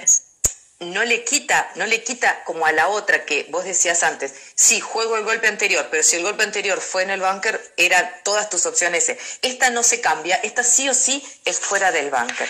[0.80, 4.80] no le quita, no le quita como a la otra que vos decías antes, sí,
[4.80, 8.50] juego el golpe anterior, pero si el golpe anterior fue en el bunker, eran todas
[8.50, 9.12] tus opciones.
[9.42, 12.48] Esta no se cambia, esta sí o sí es fuera del bunker.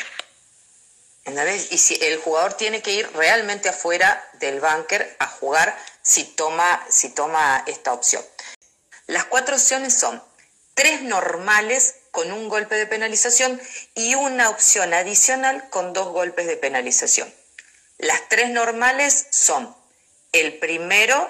[1.71, 6.85] Y si el jugador tiene que ir realmente afuera del bunker a jugar si toma,
[6.91, 8.25] si toma esta opción.
[9.07, 10.23] Las cuatro opciones son
[10.75, 13.61] tres normales con un golpe de penalización
[13.95, 17.33] y una opción adicional con dos golpes de penalización.
[17.99, 19.75] Las tres normales son,
[20.33, 21.29] el primero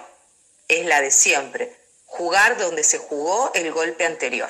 [0.68, 4.48] es la de siempre, jugar donde se jugó el golpe anterior.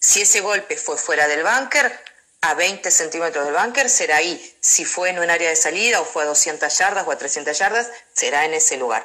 [0.00, 1.98] Si ese golpe fue fuera del búnker,
[2.40, 4.56] a 20 centímetros del búnker, será ahí.
[4.60, 7.58] Si fue en un área de salida o fue a 200 yardas o a 300
[7.58, 9.04] yardas, será en ese lugar.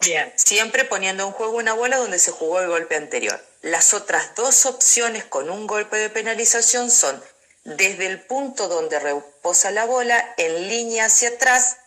[0.00, 0.32] Bien.
[0.36, 3.40] Siempre poniendo en juego una bola donde se jugó el golpe anterior.
[3.62, 7.22] Las otras dos opciones con un golpe de penalización son
[7.66, 11.78] desde el punto donde reposa la bola, en línea hacia atrás,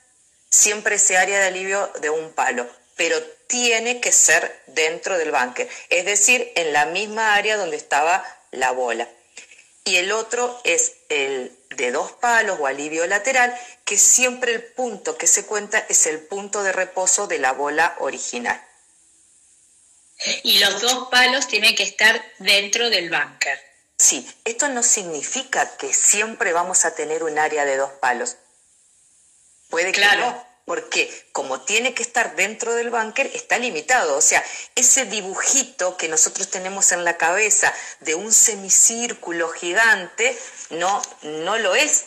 [0.49, 5.69] siempre ese área de alivio de un palo, pero tiene que ser dentro del bunker,
[5.89, 9.07] es decir, en la misma área donde estaba la bola.
[9.85, 15.17] Y el otro es el de dos palos o alivio lateral, que siempre el punto
[15.17, 18.61] que se cuenta es el punto de reposo de la bola original.
[20.43, 23.68] Y los dos palos tienen que estar dentro del bunker.
[23.99, 28.37] Sí, esto no significa que siempre vamos a tener un área de dos palos.
[29.69, 34.15] Puede que no, porque como tiene que estar dentro del bunker, está limitado.
[34.15, 34.41] O sea,
[34.75, 40.37] ese dibujito que nosotros tenemos en la cabeza de un semicírculo gigante,
[40.69, 42.05] no, no lo es.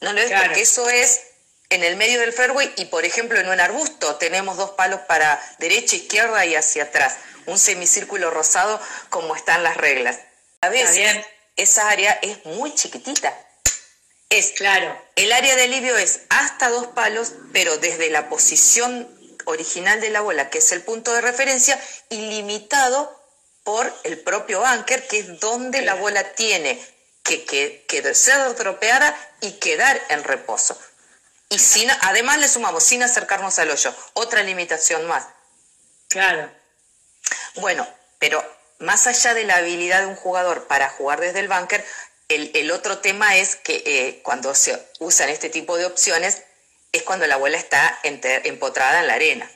[0.00, 1.20] No lo es porque eso es
[1.68, 5.38] en el medio del fairway y, por ejemplo, en un arbusto tenemos dos palos para
[5.58, 7.16] derecha, izquierda y hacia atrás.
[7.44, 10.18] Un semicírculo rosado como están las reglas.
[10.60, 11.24] A veces
[11.56, 13.36] esa área es muy chiquitita.
[14.30, 15.00] Es claro.
[15.16, 19.08] El área de alivio es hasta dos palos, pero desde la posición
[19.46, 23.18] original de la bola, que es el punto de referencia, y limitado
[23.64, 26.78] por el propio bunker, que es donde la bola tiene
[27.22, 27.44] que,
[27.86, 30.78] que, ser tropeada y quedar en reposo.
[31.48, 35.26] Y sin, además le sumamos, sin acercarnos al hoyo, otra limitación más.
[36.08, 36.50] Claro.
[37.56, 37.86] Bueno,
[38.18, 38.42] pero
[38.78, 41.84] más allá de la habilidad de un jugador para jugar desde el bunker,
[42.28, 46.42] el, otro tema es que eh, cuando se usan este tipo de opciones
[46.92, 49.50] es cuando la bola está empotrada en la arena,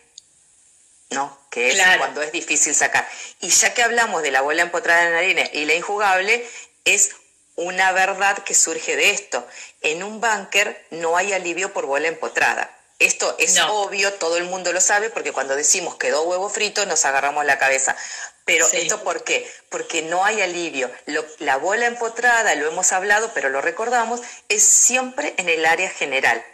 [1.10, 1.38] ¿no?
[1.50, 3.06] Que es cuando es difícil sacar.
[3.40, 6.46] Y ya que hablamos de la bola empotrada en la arena y la injugable,
[6.84, 7.10] es
[7.56, 9.46] una verdad que surge de esto.
[9.82, 12.74] En un bunker no hay alivio por bola empotrada.
[13.02, 17.04] Esto es obvio, todo el mundo lo sabe, porque cuando decimos quedó huevo frito nos
[17.04, 17.96] agarramos la cabeza.
[18.44, 19.50] Pero esto por qué?
[19.68, 20.90] Porque no hay alivio.
[21.38, 26.44] la bola empotrada, lo hemos hablado, pero lo recordamos, es siempre en el área general.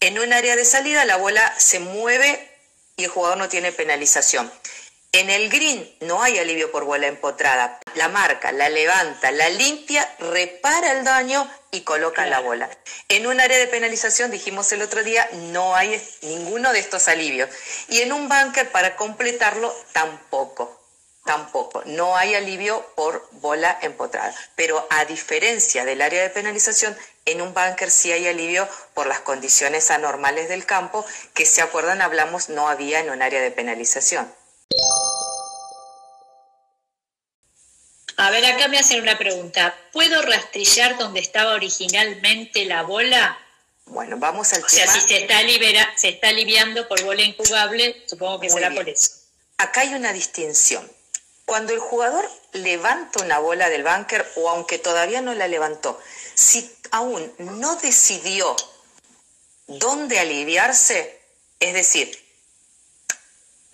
[0.00, 2.50] En un área de salida la bola se mueve
[2.96, 4.52] y el jugador no tiene penalización.
[5.12, 7.80] En el green no hay alivio por bola empotrada.
[7.94, 12.68] La marca, la levanta, la limpia, repara el daño y coloca la bola.
[13.08, 17.48] En un área de penalización, dijimos el otro día, no hay ninguno de estos alivios.
[17.88, 20.78] Y en un bunker, para completarlo, tampoco.
[21.24, 21.82] Tampoco.
[21.86, 24.34] No hay alivio por bola empotrada.
[24.56, 26.94] Pero a diferencia del área de penalización,
[27.24, 32.02] en un bunker sí hay alivio por las condiciones anormales del campo, que se acuerdan,
[32.02, 34.30] hablamos, no había en un área de penalización.
[38.20, 39.74] A ver, acá me hacen una pregunta.
[39.92, 43.38] ¿Puedo rastrillar donde estaba originalmente la bola?
[43.86, 48.02] Bueno, vamos al o sea, si se está, libera, se está aliviando por bola incubable,
[48.06, 49.12] supongo que será por eso.
[49.56, 50.90] Acá hay una distinción.
[51.44, 55.98] Cuando el jugador levanta una bola del bunker o aunque todavía no la levantó,
[56.34, 58.54] si aún no decidió
[59.68, 61.20] dónde aliviarse,
[61.60, 62.27] es decir,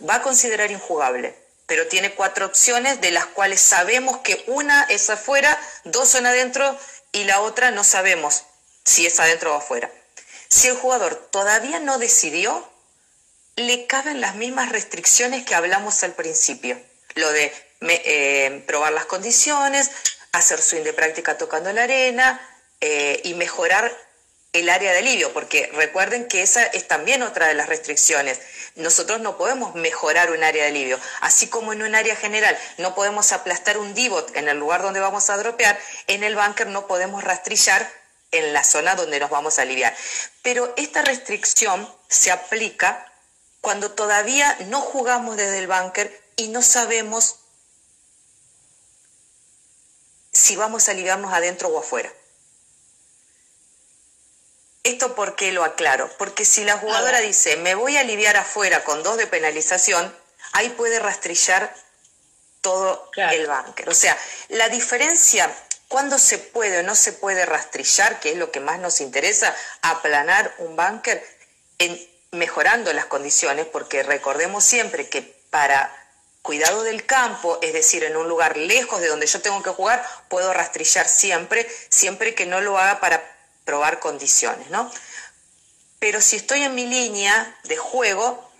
[0.08, 1.34] va a considerar injugable,
[1.66, 6.78] pero tiene cuatro opciones de las cuales sabemos que una es afuera, dos son adentro
[7.12, 8.44] y la otra no sabemos
[8.84, 9.90] si es adentro o afuera.
[10.48, 12.68] Si el jugador todavía no decidió,
[13.56, 16.80] le caben las mismas restricciones que hablamos al principio.
[17.14, 19.90] Lo de eh, probar las condiciones,
[20.32, 22.40] hacer swing de práctica tocando la arena
[22.80, 23.96] eh, y mejorar
[24.54, 28.40] el área de alivio, porque recuerden que esa es también otra de las restricciones.
[28.76, 32.94] Nosotros no podemos mejorar un área de alivio, así como en un área general no
[32.94, 36.86] podemos aplastar un divot en el lugar donde vamos a dropear, en el bunker no
[36.86, 37.90] podemos rastrillar
[38.30, 39.94] en la zona donde nos vamos a aliviar.
[40.42, 43.12] Pero esta restricción se aplica
[43.60, 47.40] cuando todavía no jugamos desde el bunker y no sabemos
[50.32, 52.12] si vamos a aliviarnos adentro o afuera.
[54.84, 56.10] ¿Esto por qué lo aclaro?
[56.18, 60.14] Porque si la jugadora dice, me voy a aliviar afuera con dos de penalización,
[60.52, 61.74] ahí puede rastrillar
[62.60, 63.88] todo el bunker.
[63.88, 64.16] O sea,
[64.48, 65.50] la diferencia,
[65.88, 69.56] cuando se puede o no se puede rastrillar, que es lo que más nos interesa,
[69.80, 71.24] aplanar un bunker,
[71.78, 71.98] en,
[72.32, 75.90] mejorando las condiciones, porque recordemos siempre que para
[76.42, 80.06] cuidado del campo, es decir, en un lugar lejos de donde yo tengo que jugar,
[80.28, 83.33] puedo rastrillar siempre, siempre que no lo haga para
[83.64, 84.90] probar condiciones, ¿no?
[85.98, 88.50] Pero si estoy en mi línea de juego,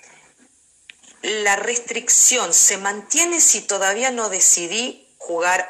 [1.22, 5.68] la restricción se mantiene si todavía no decidí jugar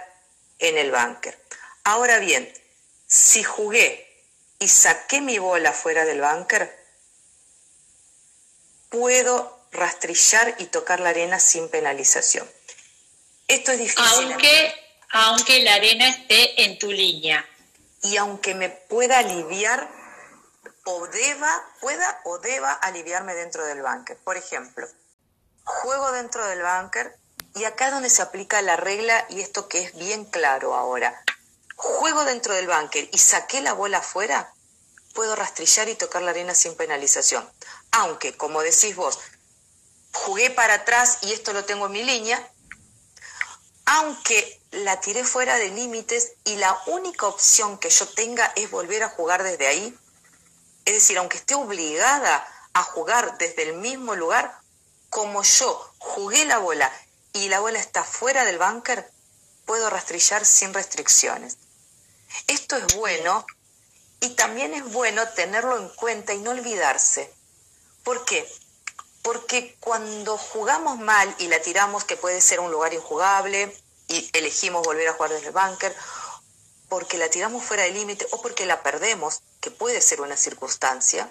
[0.58, 1.38] en el bunker.
[1.84, 2.52] Ahora bien,
[3.06, 4.08] si jugué
[4.58, 6.76] y saqué mi bola fuera del bunker,
[8.88, 12.48] puedo rastrillar y tocar la arena sin penalización.
[13.48, 14.32] Esto es difícil.
[14.32, 14.74] Aunque
[15.10, 17.48] Aunque la arena esté en tu línea.
[18.04, 19.90] Y aunque me pueda aliviar
[20.84, 24.16] o deba, pueda o deba aliviarme dentro del bunker.
[24.18, 24.86] Por ejemplo,
[25.64, 27.18] juego dentro del bunker
[27.54, 31.24] y acá es donde se aplica la regla y esto que es bien claro ahora.
[31.76, 34.52] Juego dentro del bunker y saqué la bola afuera,
[35.14, 37.48] puedo rastrillar y tocar la arena sin penalización.
[37.92, 39.18] Aunque, como decís vos,
[40.12, 42.52] jugué para atrás y esto lo tengo en mi línea,
[43.86, 49.02] aunque la tiré fuera de límites y la única opción que yo tenga es volver
[49.02, 49.96] a jugar desde ahí,
[50.84, 54.58] es decir, aunque esté obligada a jugar desde el mismo lugar,
[55.10, 56.90] como yo jugué la bola
[57.32, 59.10] y la bola está fuera del bunker,
[59.64, 61.56] puedo rastrillar sin restricciones.
[62.46, 63.46] Esto es bueno
[64.20, 67.32] y también es bueno tenerlo en cuenta y no olvidarse.
[68.02, 68.46] ¿Por qué?
[69.24, 73.74] Porque cuando jugamos mal y la tiramos, que puede ser un lugar injugable,
[74.06, 75.96] y elegimos volver a jugar desde el bunker,
[76.90, 81.30] porque la tiramos fuera del límite o porque la perdemos, que puede ser una circunstancia,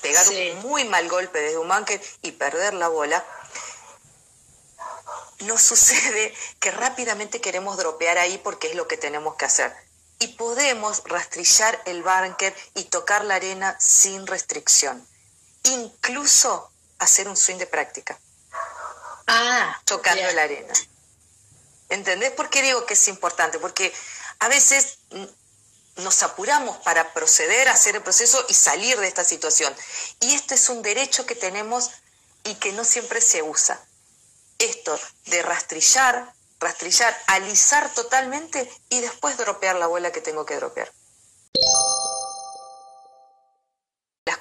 [0.00, 3.22] pegar un muy mal golpe desde un bunker y perder la bola,
[5.40, 9.74] nos sucede que rápidamente queremos dropear ahí porque es lo que tenemos que hacer.
[10.18, 15.06] Y podemos rastrillar el bunker y tocar la arena sin restricción.
[15.64, 18.18] Incluso hacer un swing de práctica.
[19.26, 20.74] Ah, tocando la arena.
[21.88, 23.58] ¿Entendés por qué digo que es importante?
[23.58, 23.92] Porque
[24.40, 24.98] a veces
[25.96, 29.74] nos apuramos para proceder a hacer el proceso y salir de esta situación.
[30.20, 31.90] Y este es un derecho que tenemos
[32.44, 33.80] y que no siempre se usa.
[34.58, 40.90] Esto de rastrillar, rastrillar, alisar totalmente y después dropear la bola que tengo que dropear.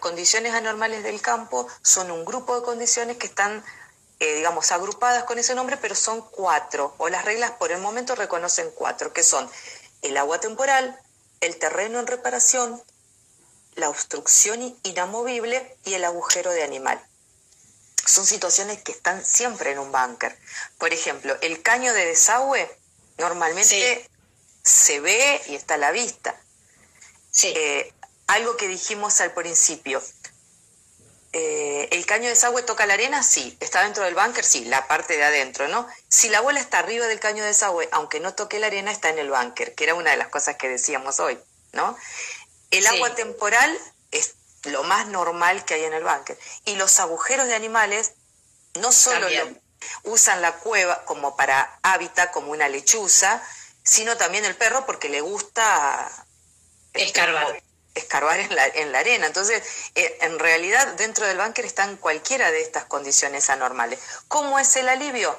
[0.05, 3.65] Condiciones anormales del campo son un grupo de condiciones que están
[4.19, 8.13] eh, digamos, agrupadas con ese nombre, pero son cuatro, o las reglas por el momento
[8.13, 9.49] reconocen cuatro, que son
[10.03, 10.95] el agua temporal,
[11.41, 12.83] el terreno en reparación,
[13.73, 17.03] la obstrucción inamovible y el agujero de animal.
[18.05, 20.37] Son situaciones que están siempre en un búnker.
[20.77, 22.69] Por ejemplo, el caño de desagüe
[23.17, 24.07] normalmente
[24.61, 26.39] se ve y está a la vista.
[27.43, 27.91] Eh,
[28.27, 30.01] algo que dijimos al principio,
[31.37, 33.21] eh, ¿El caño de desagüe toca la arena?
[33.21, 33.57] Sí.
[33.59, 34.45] ¿Está dentro del búnker?
[34.45, 35.85] Sí, la parte de adentro, ¿no?
[36.07, 39.09] Si la bola está arriba del caño de desagüe, aunque no toque la arena, está
[39.09, 41.37] en el búnker, que era una de las cosas que decíamos hoy,
[41.73, 41.97] ¿no?
[42.71, 43.77] El agua temporal
[44.11, 46.39] es lo más normal que hay en el búnker.
[46.63, 48.13] Y los agujeros de animales
[48.75, 49.27] no solo
[50.03, 53.43] usan la cueva como para hábitat, como una lechuza,
[53.83, 56.09] sino también el perro porque le gusta...
[56.93, 57.19] Este,
[57.95, 59.25] Escarbar en la, en la arena.
[59.25, 59.63] Entonces,
[59.95, 63.99] eh, en realidad, dentro del búnker están cualquiera de estas condiciones anormales.
[64.27, 65.35] ¿Cómo es el alivio?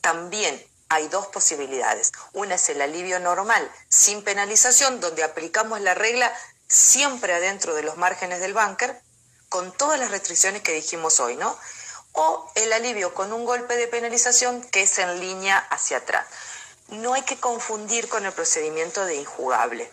[0.00, 2.12] También hay dos posibilidades.
[2.32, 6.32] Una es el alivio normal, sin penalización, donde aplicamos la regla
[6.68, 9.00] siempre adentro de los márgenes del búnker,
[9.48, 11.56] con todas las restricciones que dijimos hoy, ¿no?
[12.12, 16.26] O el alivio con un golpe de penalización que es en línea hacia atrás.
[16.88, 19.90] No hay que confundir con el procedimiento de injugable.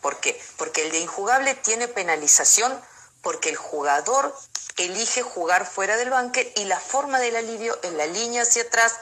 [0.00, 0.40] ¿Por qué?
[0.56, 2.80] Porque el de injugable tiene penalización
[3.22, 4.34] porque el jugador
[4.76, 8.96] elige jugar fuera del banque y la forma del alivio es la línea hacia atrás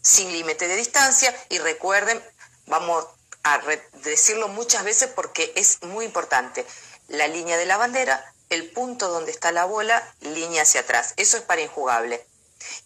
[0.00, 2.22] sin límite de distancia y recuerden,
[2.66, 3.06] vamos
[3.44, 3.60] a
[4.02, 6.66] decirlo muchas veces porque es muy importante,
[7.08, 11.36] la línea de la bandera, el punto donde está la bola, línea hacia atrás, eso
[11.36, 12.24] es para injugable.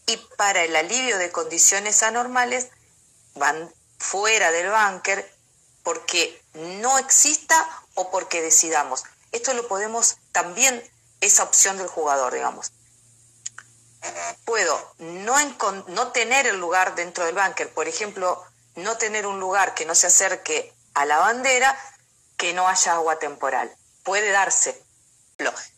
[0.07, 2.69] Y para el alivio de condiciones anormales,
[3.35, 5.36] van fuera del búnker
[5.87, 7.55] porque no exista
[7.95, 9.05] o porque decidamos.
[9.31, 10.83] Esto lo podemos también,
[11.21, 12.73] esa opción del jugador, digamos.
[14.45, 15.37] Puedo no,
[15.87, 19.95] no tener el lugar dentro del búnker, por ejemplo, no tener un lugar que no
[19.95, 21.79] se acerque a la bandera,
[22.37, 23.73] que no haya agua temporal.
[24.03, 24.83] Puede darse.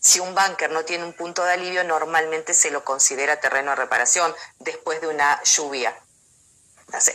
[0.00, 3.76] Si un búnker no tiene un punto de alivio, normalmente se lo considera terreno de
[3.76, 5.94] reparación después de una lluvia.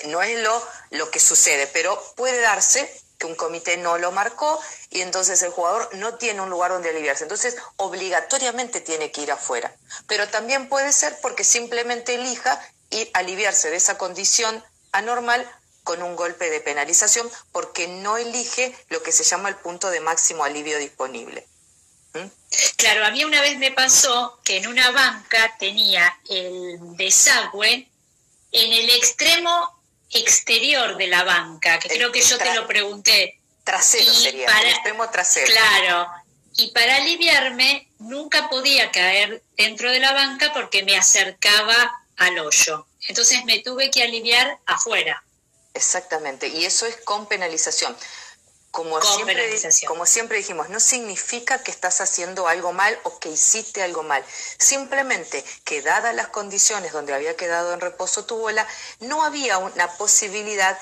[0.08, 4.60] No es lo, lo que sucede, pero puede darse un comité no lo marcó
[4.90, 7.24] y entonces el jugador no tiene un lugar donde aliviarse.
[7.24, 9.74] Entonces, obligatoriamente tiene que ir afuera.
[10.08, 12.60] Pero también puede ser porque simplemente elija
[12.90, 15.50] y aliviarse de esa condición anormal
[15.84, 20.00] con un golpe de penalización porque no elige lo que se llama el punto de
[20.00, 21.46] máximo alivio disponible.
[22.14, 22.28] ¿Mm?
[22.78, 27.90] Claro, a mí una vez me pasó que en una banca tenía el desagüe
[28.54, 33.40] en el extremo exterior de la banca, que creo que yo te lo pregunté.
[33.64, 35.48] Trasero sería, el extremo trasero.
[35.48, 36.08] Claro,
[36.58, 42.86] y para aliviarme nunca podía caer dentro de la banca porque me acercaba al hoyo.
[43.08, 45.24] Entonces me tuve que aliviar afuera.
[45.74, 47.96] Exactamente, y eso es con penalización.
[48.74, 53.84] Como siempre, como siempre dijimos, no significa que estás haciendo algo mal o que hiciste
[53.84, 54.26] algo mal.
[54.58, 58.68] Simplemente que dadas las condiciones donde había quedado en reposo tu bola,
[59.00, 60.76] no había una posibilidad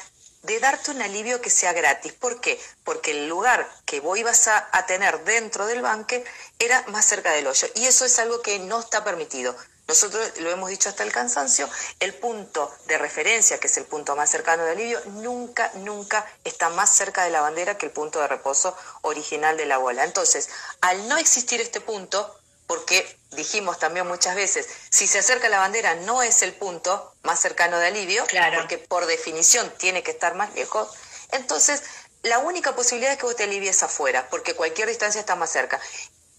[0.43, 2.13] de darte un alivio que sea gratis.
[2.13, 2.57] ¿Por qué?
[2.85, 6.23] Porque el lugar que vos ibas a, a tener dentro del banque
[6.59, 7.67] era más cerca del hoyo.
[7.75, 9.53] Y eso es algo que no está permitido.
[9.91, 11.69] Nosotros lo hemos dicho hasta el cansancio,
[11.99, 16.69] el punto de referencia, que es el punto más cercano de alivio, nunca, nunca está
[16.69, 20.05] más cerca de la bandera que el punto de reposo original de la bola.
[20.05, 20.47] Entonces,
[20.79, 22.33] al no existir este punto,
[22.67, 27.41] porque dijimos también muchas veces, si se acerca la bandera no es el punto más
[27.41, 28.25] cercano de alivio,
[28.55, 30.87] porque por definición tiene que estar más lejos,
[31.33, 31.83] entonces
[32.23, 35.81] la única posibilidad es que vos te alivies afuera, porque cualquier distancia está más cerca.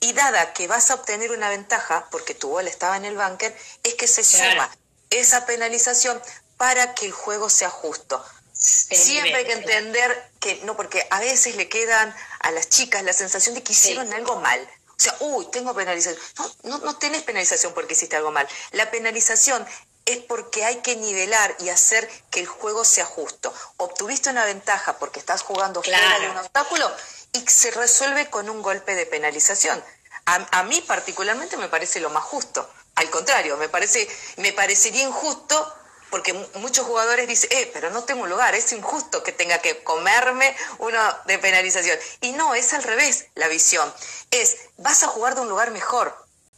[0.03, 3.57] Y dada que vas a obtener una ventaja, porque tu bola estaba en el bunker,
[3.82, 4.70] es que se suma
[5.11, 6.20] esa penalización
[6.57, 8.22] para que el juego sea justo.
[8.53, 13.12] Siempre hay que entender que, no, porque a veces le quedan a las chicas la
[13.12, 14.61] sensación de que hicieron algo mal.
[14.88, 16.20] O sea, uy, tengo penalización.
[16.38, 18.46] No, no, no tenés penalización porque hiciste algo mal.
[18.72, 19.66] La penalización
[20.05, 23.53] es porque hay que nivelar y hacer que el juego sea justo.
[23.76, 26.90] Obtuviste una ventaja porque estás jugando fuera de un obstáculo
[27.32, 29.82] y se resuelve con un golpe de penalización.
[30.24, 32.68] A, mí particularmente me parece lo más justo.
[32.94, 35.74] Al contrario, me, parece, me parecería injusto
[36.11, 40.55] porque muchos jugadores dicen, eh, pero no tengo lugar, es injusto que tenga que comerme
[40.78, 41.98] uno de penalización.
[42.20, 43.92] Y no, es al revés la visión.
[44.30, 46.14] Es, vas a jugar de un lugar mejor.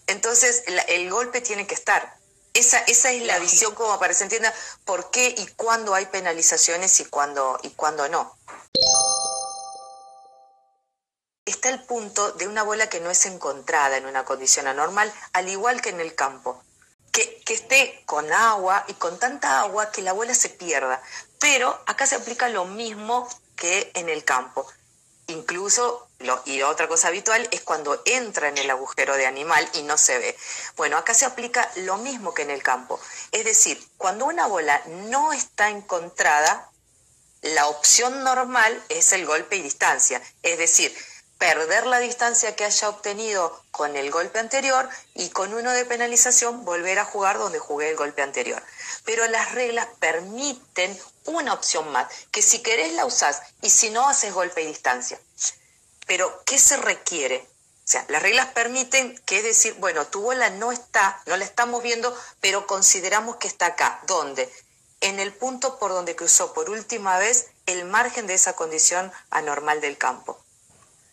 [0.09, 2.14] Entonces el golpe tiene que estar.
[2.55, 6.07] Esa, esa es la visión como para que se entienda por qué y cuándo hay
[6.07, 8.37] penalizaciones y cuándo, y cuándo no
[11.45, 15.49] está el punto de una bola que no es encontrada en una condición anormal, al
[15.49, 16.63] igual que en el campo.
[17.13, 21.01] Que, esté con agua y con tanta agua que la bola se pierda.
[21.39, 24.67] Pero acá se aplica lo mismo que en el campo.
[25.29, 26.04] Incluso,
[26.47, 30.19] y otra cosa habitual es cuando entra en el agujero de animal y no se
[30.19, 30.37] ve.
[30.77, 33.01] Bueno, acá se aplica lo mismo que en el campo.
[33.33, 36.71] Es decir, cuando una bola no está encontrada,
[37.43, 40.23] la opción normal es el golpe y distancia.
[40.43, 40.97] Es decir,
[41.39, 46.65] perder la distancia que haya obtenido con el golpe anterior y con uno de penalización
[46.65, 48.63] volver a jugar donde jugué el golpe anterior.
[49.05, 54.09] Pero las reglas permiten una opción más, que si querés la usás y si no
[54.09, 55.19] haces golpe y distancia.
[56.07, 57.47] Pero, ¿qué se requiere?
[57.85, 61.45] O sea, las reglas permiten que es decir, bueno, tu bola no está, no la
[61.45, 64.01] estamos viendo, pero consideramos que está acá.
[64.07, 64.51] ¿Dónde?
[65.01, 69.83] En el punto por donde cruzó por última vez el margen de esa condición anormal
[69.83, 70.43] del campo.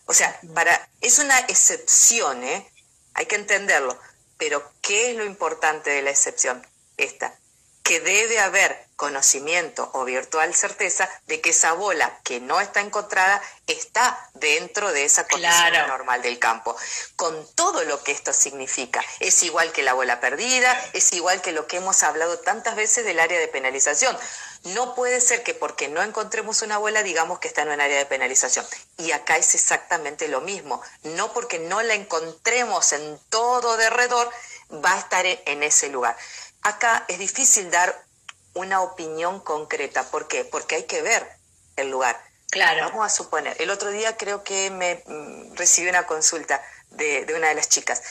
[0.05, 2.71] O sea, para, es una excepción, ¿eh?
[3.13, 3.99] Hay que entenderlo.
[4.37, 6.65] Pero, ¿qué es lo importante de la excepción?
[6.97, 7.37] Esta,
[7.83, 13.41] que debe haber conocimiento o virtual certeza de que esa bola que no está encontrada
[13.65, 16.75] está dentro de esa condición normal del campo.
[17.15, 19.03] Con todo lo que esto significa.
[19.19, 23.03] Es igual que la bola perdida, es igual que lo que hemos hablado tantas veces
[23.03, 24.15] del área de penalización.
[24.65, 27.97] No puede ser que porque no encontremos una bola digamos que está en un área
[27.97, 28.65] de penalización.
[28.97, 30.79] Y acá es exactamente lo mismo.
[31.01, 34.29] No porque no la encontremos en todo derredor
[34.85, 36.15] va a estar en ese lugar.
[36.61, 38.05] Acá es difícil dar
[38.53, 40.03] una opinión concreta.
[40.03, 40.45] ¿Por qué?
[40.45, 41.27] Porque hay que ver
[41.75, 42.21] el lugar.
[42.49, 42.85] Claro.
[42.89, 43.55] Vamos a suponer.
[43.61, 47.69] El otro día creo que me mm, recibí una consulta de, de una de las
[47.69, 48.01] chicas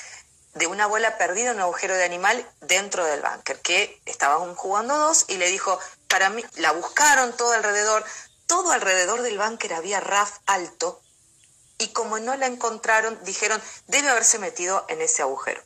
[0.55, 4.96] de una bola perdida en un agujero de animal dentro del búnker, que estaban jugando
[4.96, 5.78] dos y le dijo,
[6.09, 8.05] para mí, la buscaron todo alrededor,
[8.46, 11.01] todo alrededor del búnker había RAF alto
[11.78, 15.62] y como no la encontraron, dijeron, debe haberse metido en ese agujero.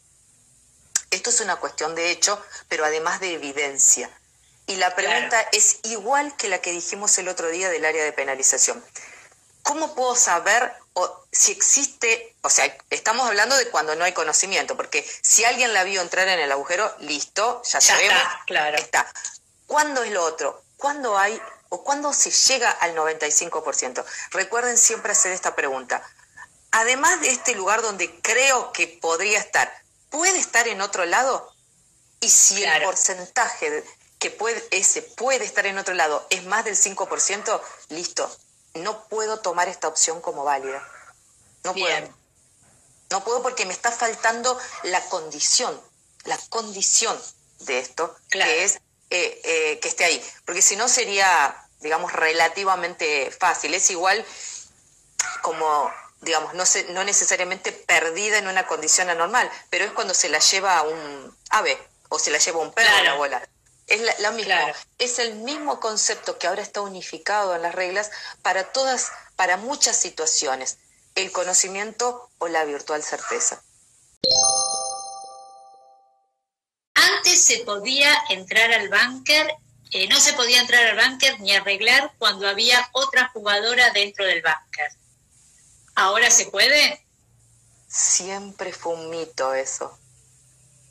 [1.25, 4.11] Esto es una cuestión de hecho, pero además de evidencia.
[4.66, 8.12] Y la pregunta es igual que la que dijimos el otro día del área de
[8.12, 8.85] penalización.
[9.62, 14.77] ¿Cómo puedo saber o, si existe, o sea, estamos hablando de cuando no hay conocimiento,
[14.77, 18.77] porque si alguien la vio entrar en el agujero, listo, ya, sabemos, claro.
[18.77, 19.11] está.
[19.66, 20.62] ¿Cuándo es lo otro?
[20.77, 24.05] ¿Cuándo hay o cuándo se llega al 95%?
[24.33, 26.03] Recuerden siempre hacer esta pregunta.
[26.70, 29.84] Además de este lugar donde creo que podría estar,
[30.15, 31.53] ¿puede estar en otro lado?
[32.21, 33.85] Y si el porcentaje
[34.21, 38.31] que puede, ese puede estar en otro lado es más del 5%, listo,
[38.75, 40.89] no puedo tomar esta opción como válida.
[41.65, 42.15] No puedo.
[43.11, 45.79] No puedo porque me está faltando la condición,
[46.25, 47.21] la condición
[47.61, 48.77] de esto, que es
[49.11, 50.25] eh, eh, que esté ahí.
[50.45, 53.75] Porque si no sería, digamos, relativamente fácil.
[53.75, 54.25] Es igual
[55.43, 55.93] como,
[56.25, 60.39] digamos, no, se, no necesariamente perdida en una condición anormal, pero es cuando se la
[60.39, 63.49] lleva a un ave o se la lleva un perro a la bola.
[63.87, 64.72] Es la, misma.
[64.99, 68.11] Es el mismo concepto que ahora está unificado en las reglas
[68.41, 70.79] para todas, para muchas situaciones.
[71.14, 73.62] El conocimiento o la virtual certeza.
[76.95, 79.55] Antes se podía entrar al búnker,
[79.91, 84.43] eh, no se podía entrar al búnker ni arreglar cuando había otra jugadora dentro del
[84.43, 84.93] búnker.
[85.95, 87.05] ¿Ahora se puede?
[87.88, 89.97] Siempre fue un mito eso.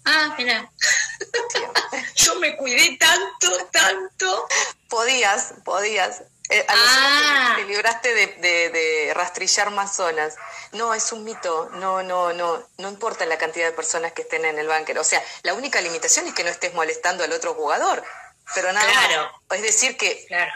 [0.06, 0.72] Ah, mira.
[2.16, 4.48] Yo me cuidé tanto, tanto.
[4.90, 6.24] Podías, podías.
[6.50, 7.54] Eh, ah.
[7.56, 8.28] te, libraste de,
[8.70, 10.36] de, rastrillar más zonas.
[10.74, 11.70] No, es un mito.
[11.74, 12.68] No, no, no.
[12.78, 14.98] No importa la cantidad de personas que estén en el búnker.
[15.00, 18.04] O sea, la única limitación es que no estés molestando al otro jugador.
[18.54, 19.32] Pero nada claro.
[19.52, 20.26] Es decir que.
[20.28, 20.52] Claro.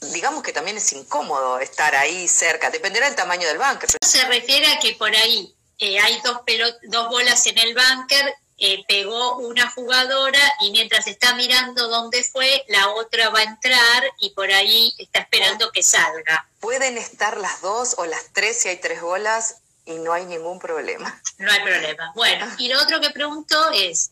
[0.00, 2.70] Digamos que también es incómodo estar ahí cerca.
[2.70, 3.90] Dependerá del tamaño del búnker.
[4.00, 6.40] Se refiere a que por ahí eh, hay dos,
[6.84, 12.64] dos bolas en el búnker eh, pegó una jugadora y mientras está mirando dónde fue,
[12.66, 16.48] la otra va a entrar y por ahí está esperando que salga.
[16.58, 20.58] Pueden estar las dos o las tres si hay tres bolas y no hay ningún
[20.58, 21.22] problema.
[21.38, 22.10] No hay problema.
[22.16, 24.10] Bueno, y lo otro que pregunto es,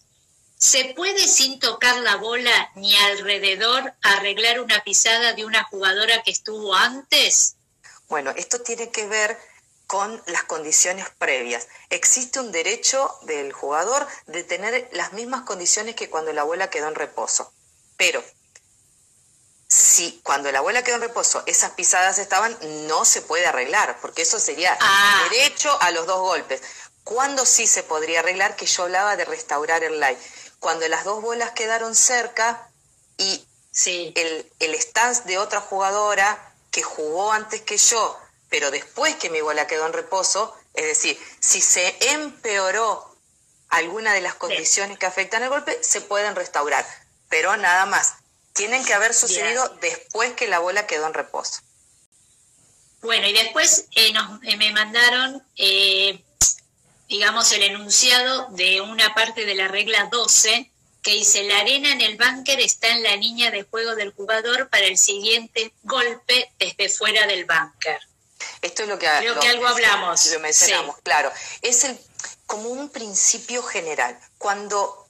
[0.59, 6.31] ¿se puede sin tocar la bola ni alrededor arreglar una pisada de una jugadora que
[6.31, 7.57] estuvo antes?
[8.09, 9.39] Bueno, esto tiene que ver
[9.87, 11.69] con las condiciones previas.
[11.91, 16.89] Existe un derecho del jugador de tener las mismas condiciones que cuando la abuela quedó
[16.89, 17.53] en reposo.
[17.97, 18.23] Pero
[19.69, 24.23] si cuando la abuela quedó en reposo esas pisadas estaban, no se puede arreglar, porque
[24.23, 25.29] eso sería ah.
[25.31, 26.63] derecho a los dos golpes.
[27.05, 28.57] ¿Cuándo sí se podría arreglar?
[28.57, 30.19] Que yo hablaba de restaurar el live.
[30.67, 32.69] Cuando las dos bolas quedaron cerca
[33.19, 33.47] y
[33.85, 39.41] el, el stance de otra jugadora que jugó antes que yo pero después que mi
[39.41, 43.17] bola quedó en reposo, es decir, si se empeoró
[43.69, 46.85] alguna de las condiciones que afectan el golpe, se pueden restaurar,
[47.29, 48.15] pero nada más.
[48.53, 51.61] Tienen que haber sucedido después que la bola quedó en reposo.
[53.03, 54.13] Bueno, y después eh,
[54.43, 56.25] eh, me mandaron, eh,
[57.09, 60.71] digamos, el enunciado de una parte de la regla 12
[61.03, 64.69] que dice, la arena en el búnker está en la línea de juego del jugador
[64.69, 68.01] para el siguiente golpe desde fuera del búnker.
[68.61, 70.27] Esto es lo que, Creo que algo hablamos.
[70.33, 71.31] Lo mencionamos, claro.
[71.63, 71.97] Es el,
[72.47, 74.19] como un principio general.
[74.39, 75.07] Cuando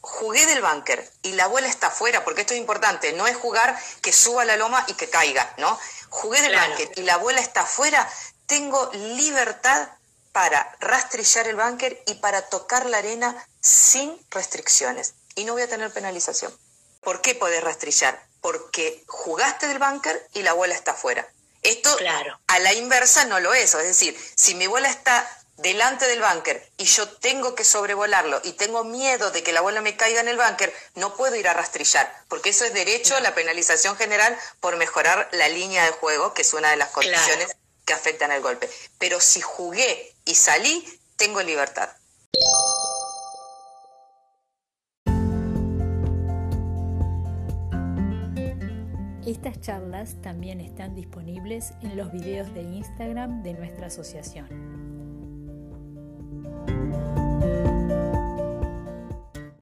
[0.00, 3.76] jugué del búnker y la bola está afuera, porque esto es importante, no es jugar
[4.02, 5.78] que suba la loma y que caiga, ¿no?
[6.10, 8.08] Jugué del búnker y la bola está afuera,
[8.46, 9.88] tengo libertad
[10.34, 15.14] para rastrillar el búnker y para tocar la arena sin restricciones.
[15.36, 16.52] Y no voy a tener penalización.
[17.02, 18.20] ¿Por qué podés rastrillar?
[18.40, 21.28] Porque jugaste del búnker y la bola está afuera.
[21.62, 21.96] Esto
[22.48, 23.74] a la inversa no lo es.
[23.74, 25.24] Es decir, si mi bola está
[25.56, 29.82] delante del búnker y yo tengo que sobrevolarlo y tengo miedo de que la bola
[29.82, 33.20] me caiga en el búnker, no puedo ir a rastrillar, porque eso es derecho a
[33.20, 37.54] la penalización general por mejorar la línea de juego, que es una de las condiciones
[37.84, 38.68] que afectan el golpe.
[38.98, 40.84] Pero si jugué y salí,
[41.16, 41.90] tengo libertad.
[49.26, 54.73] Estas charlas también están disponibles en los videos de Instagram de nuestra asociación.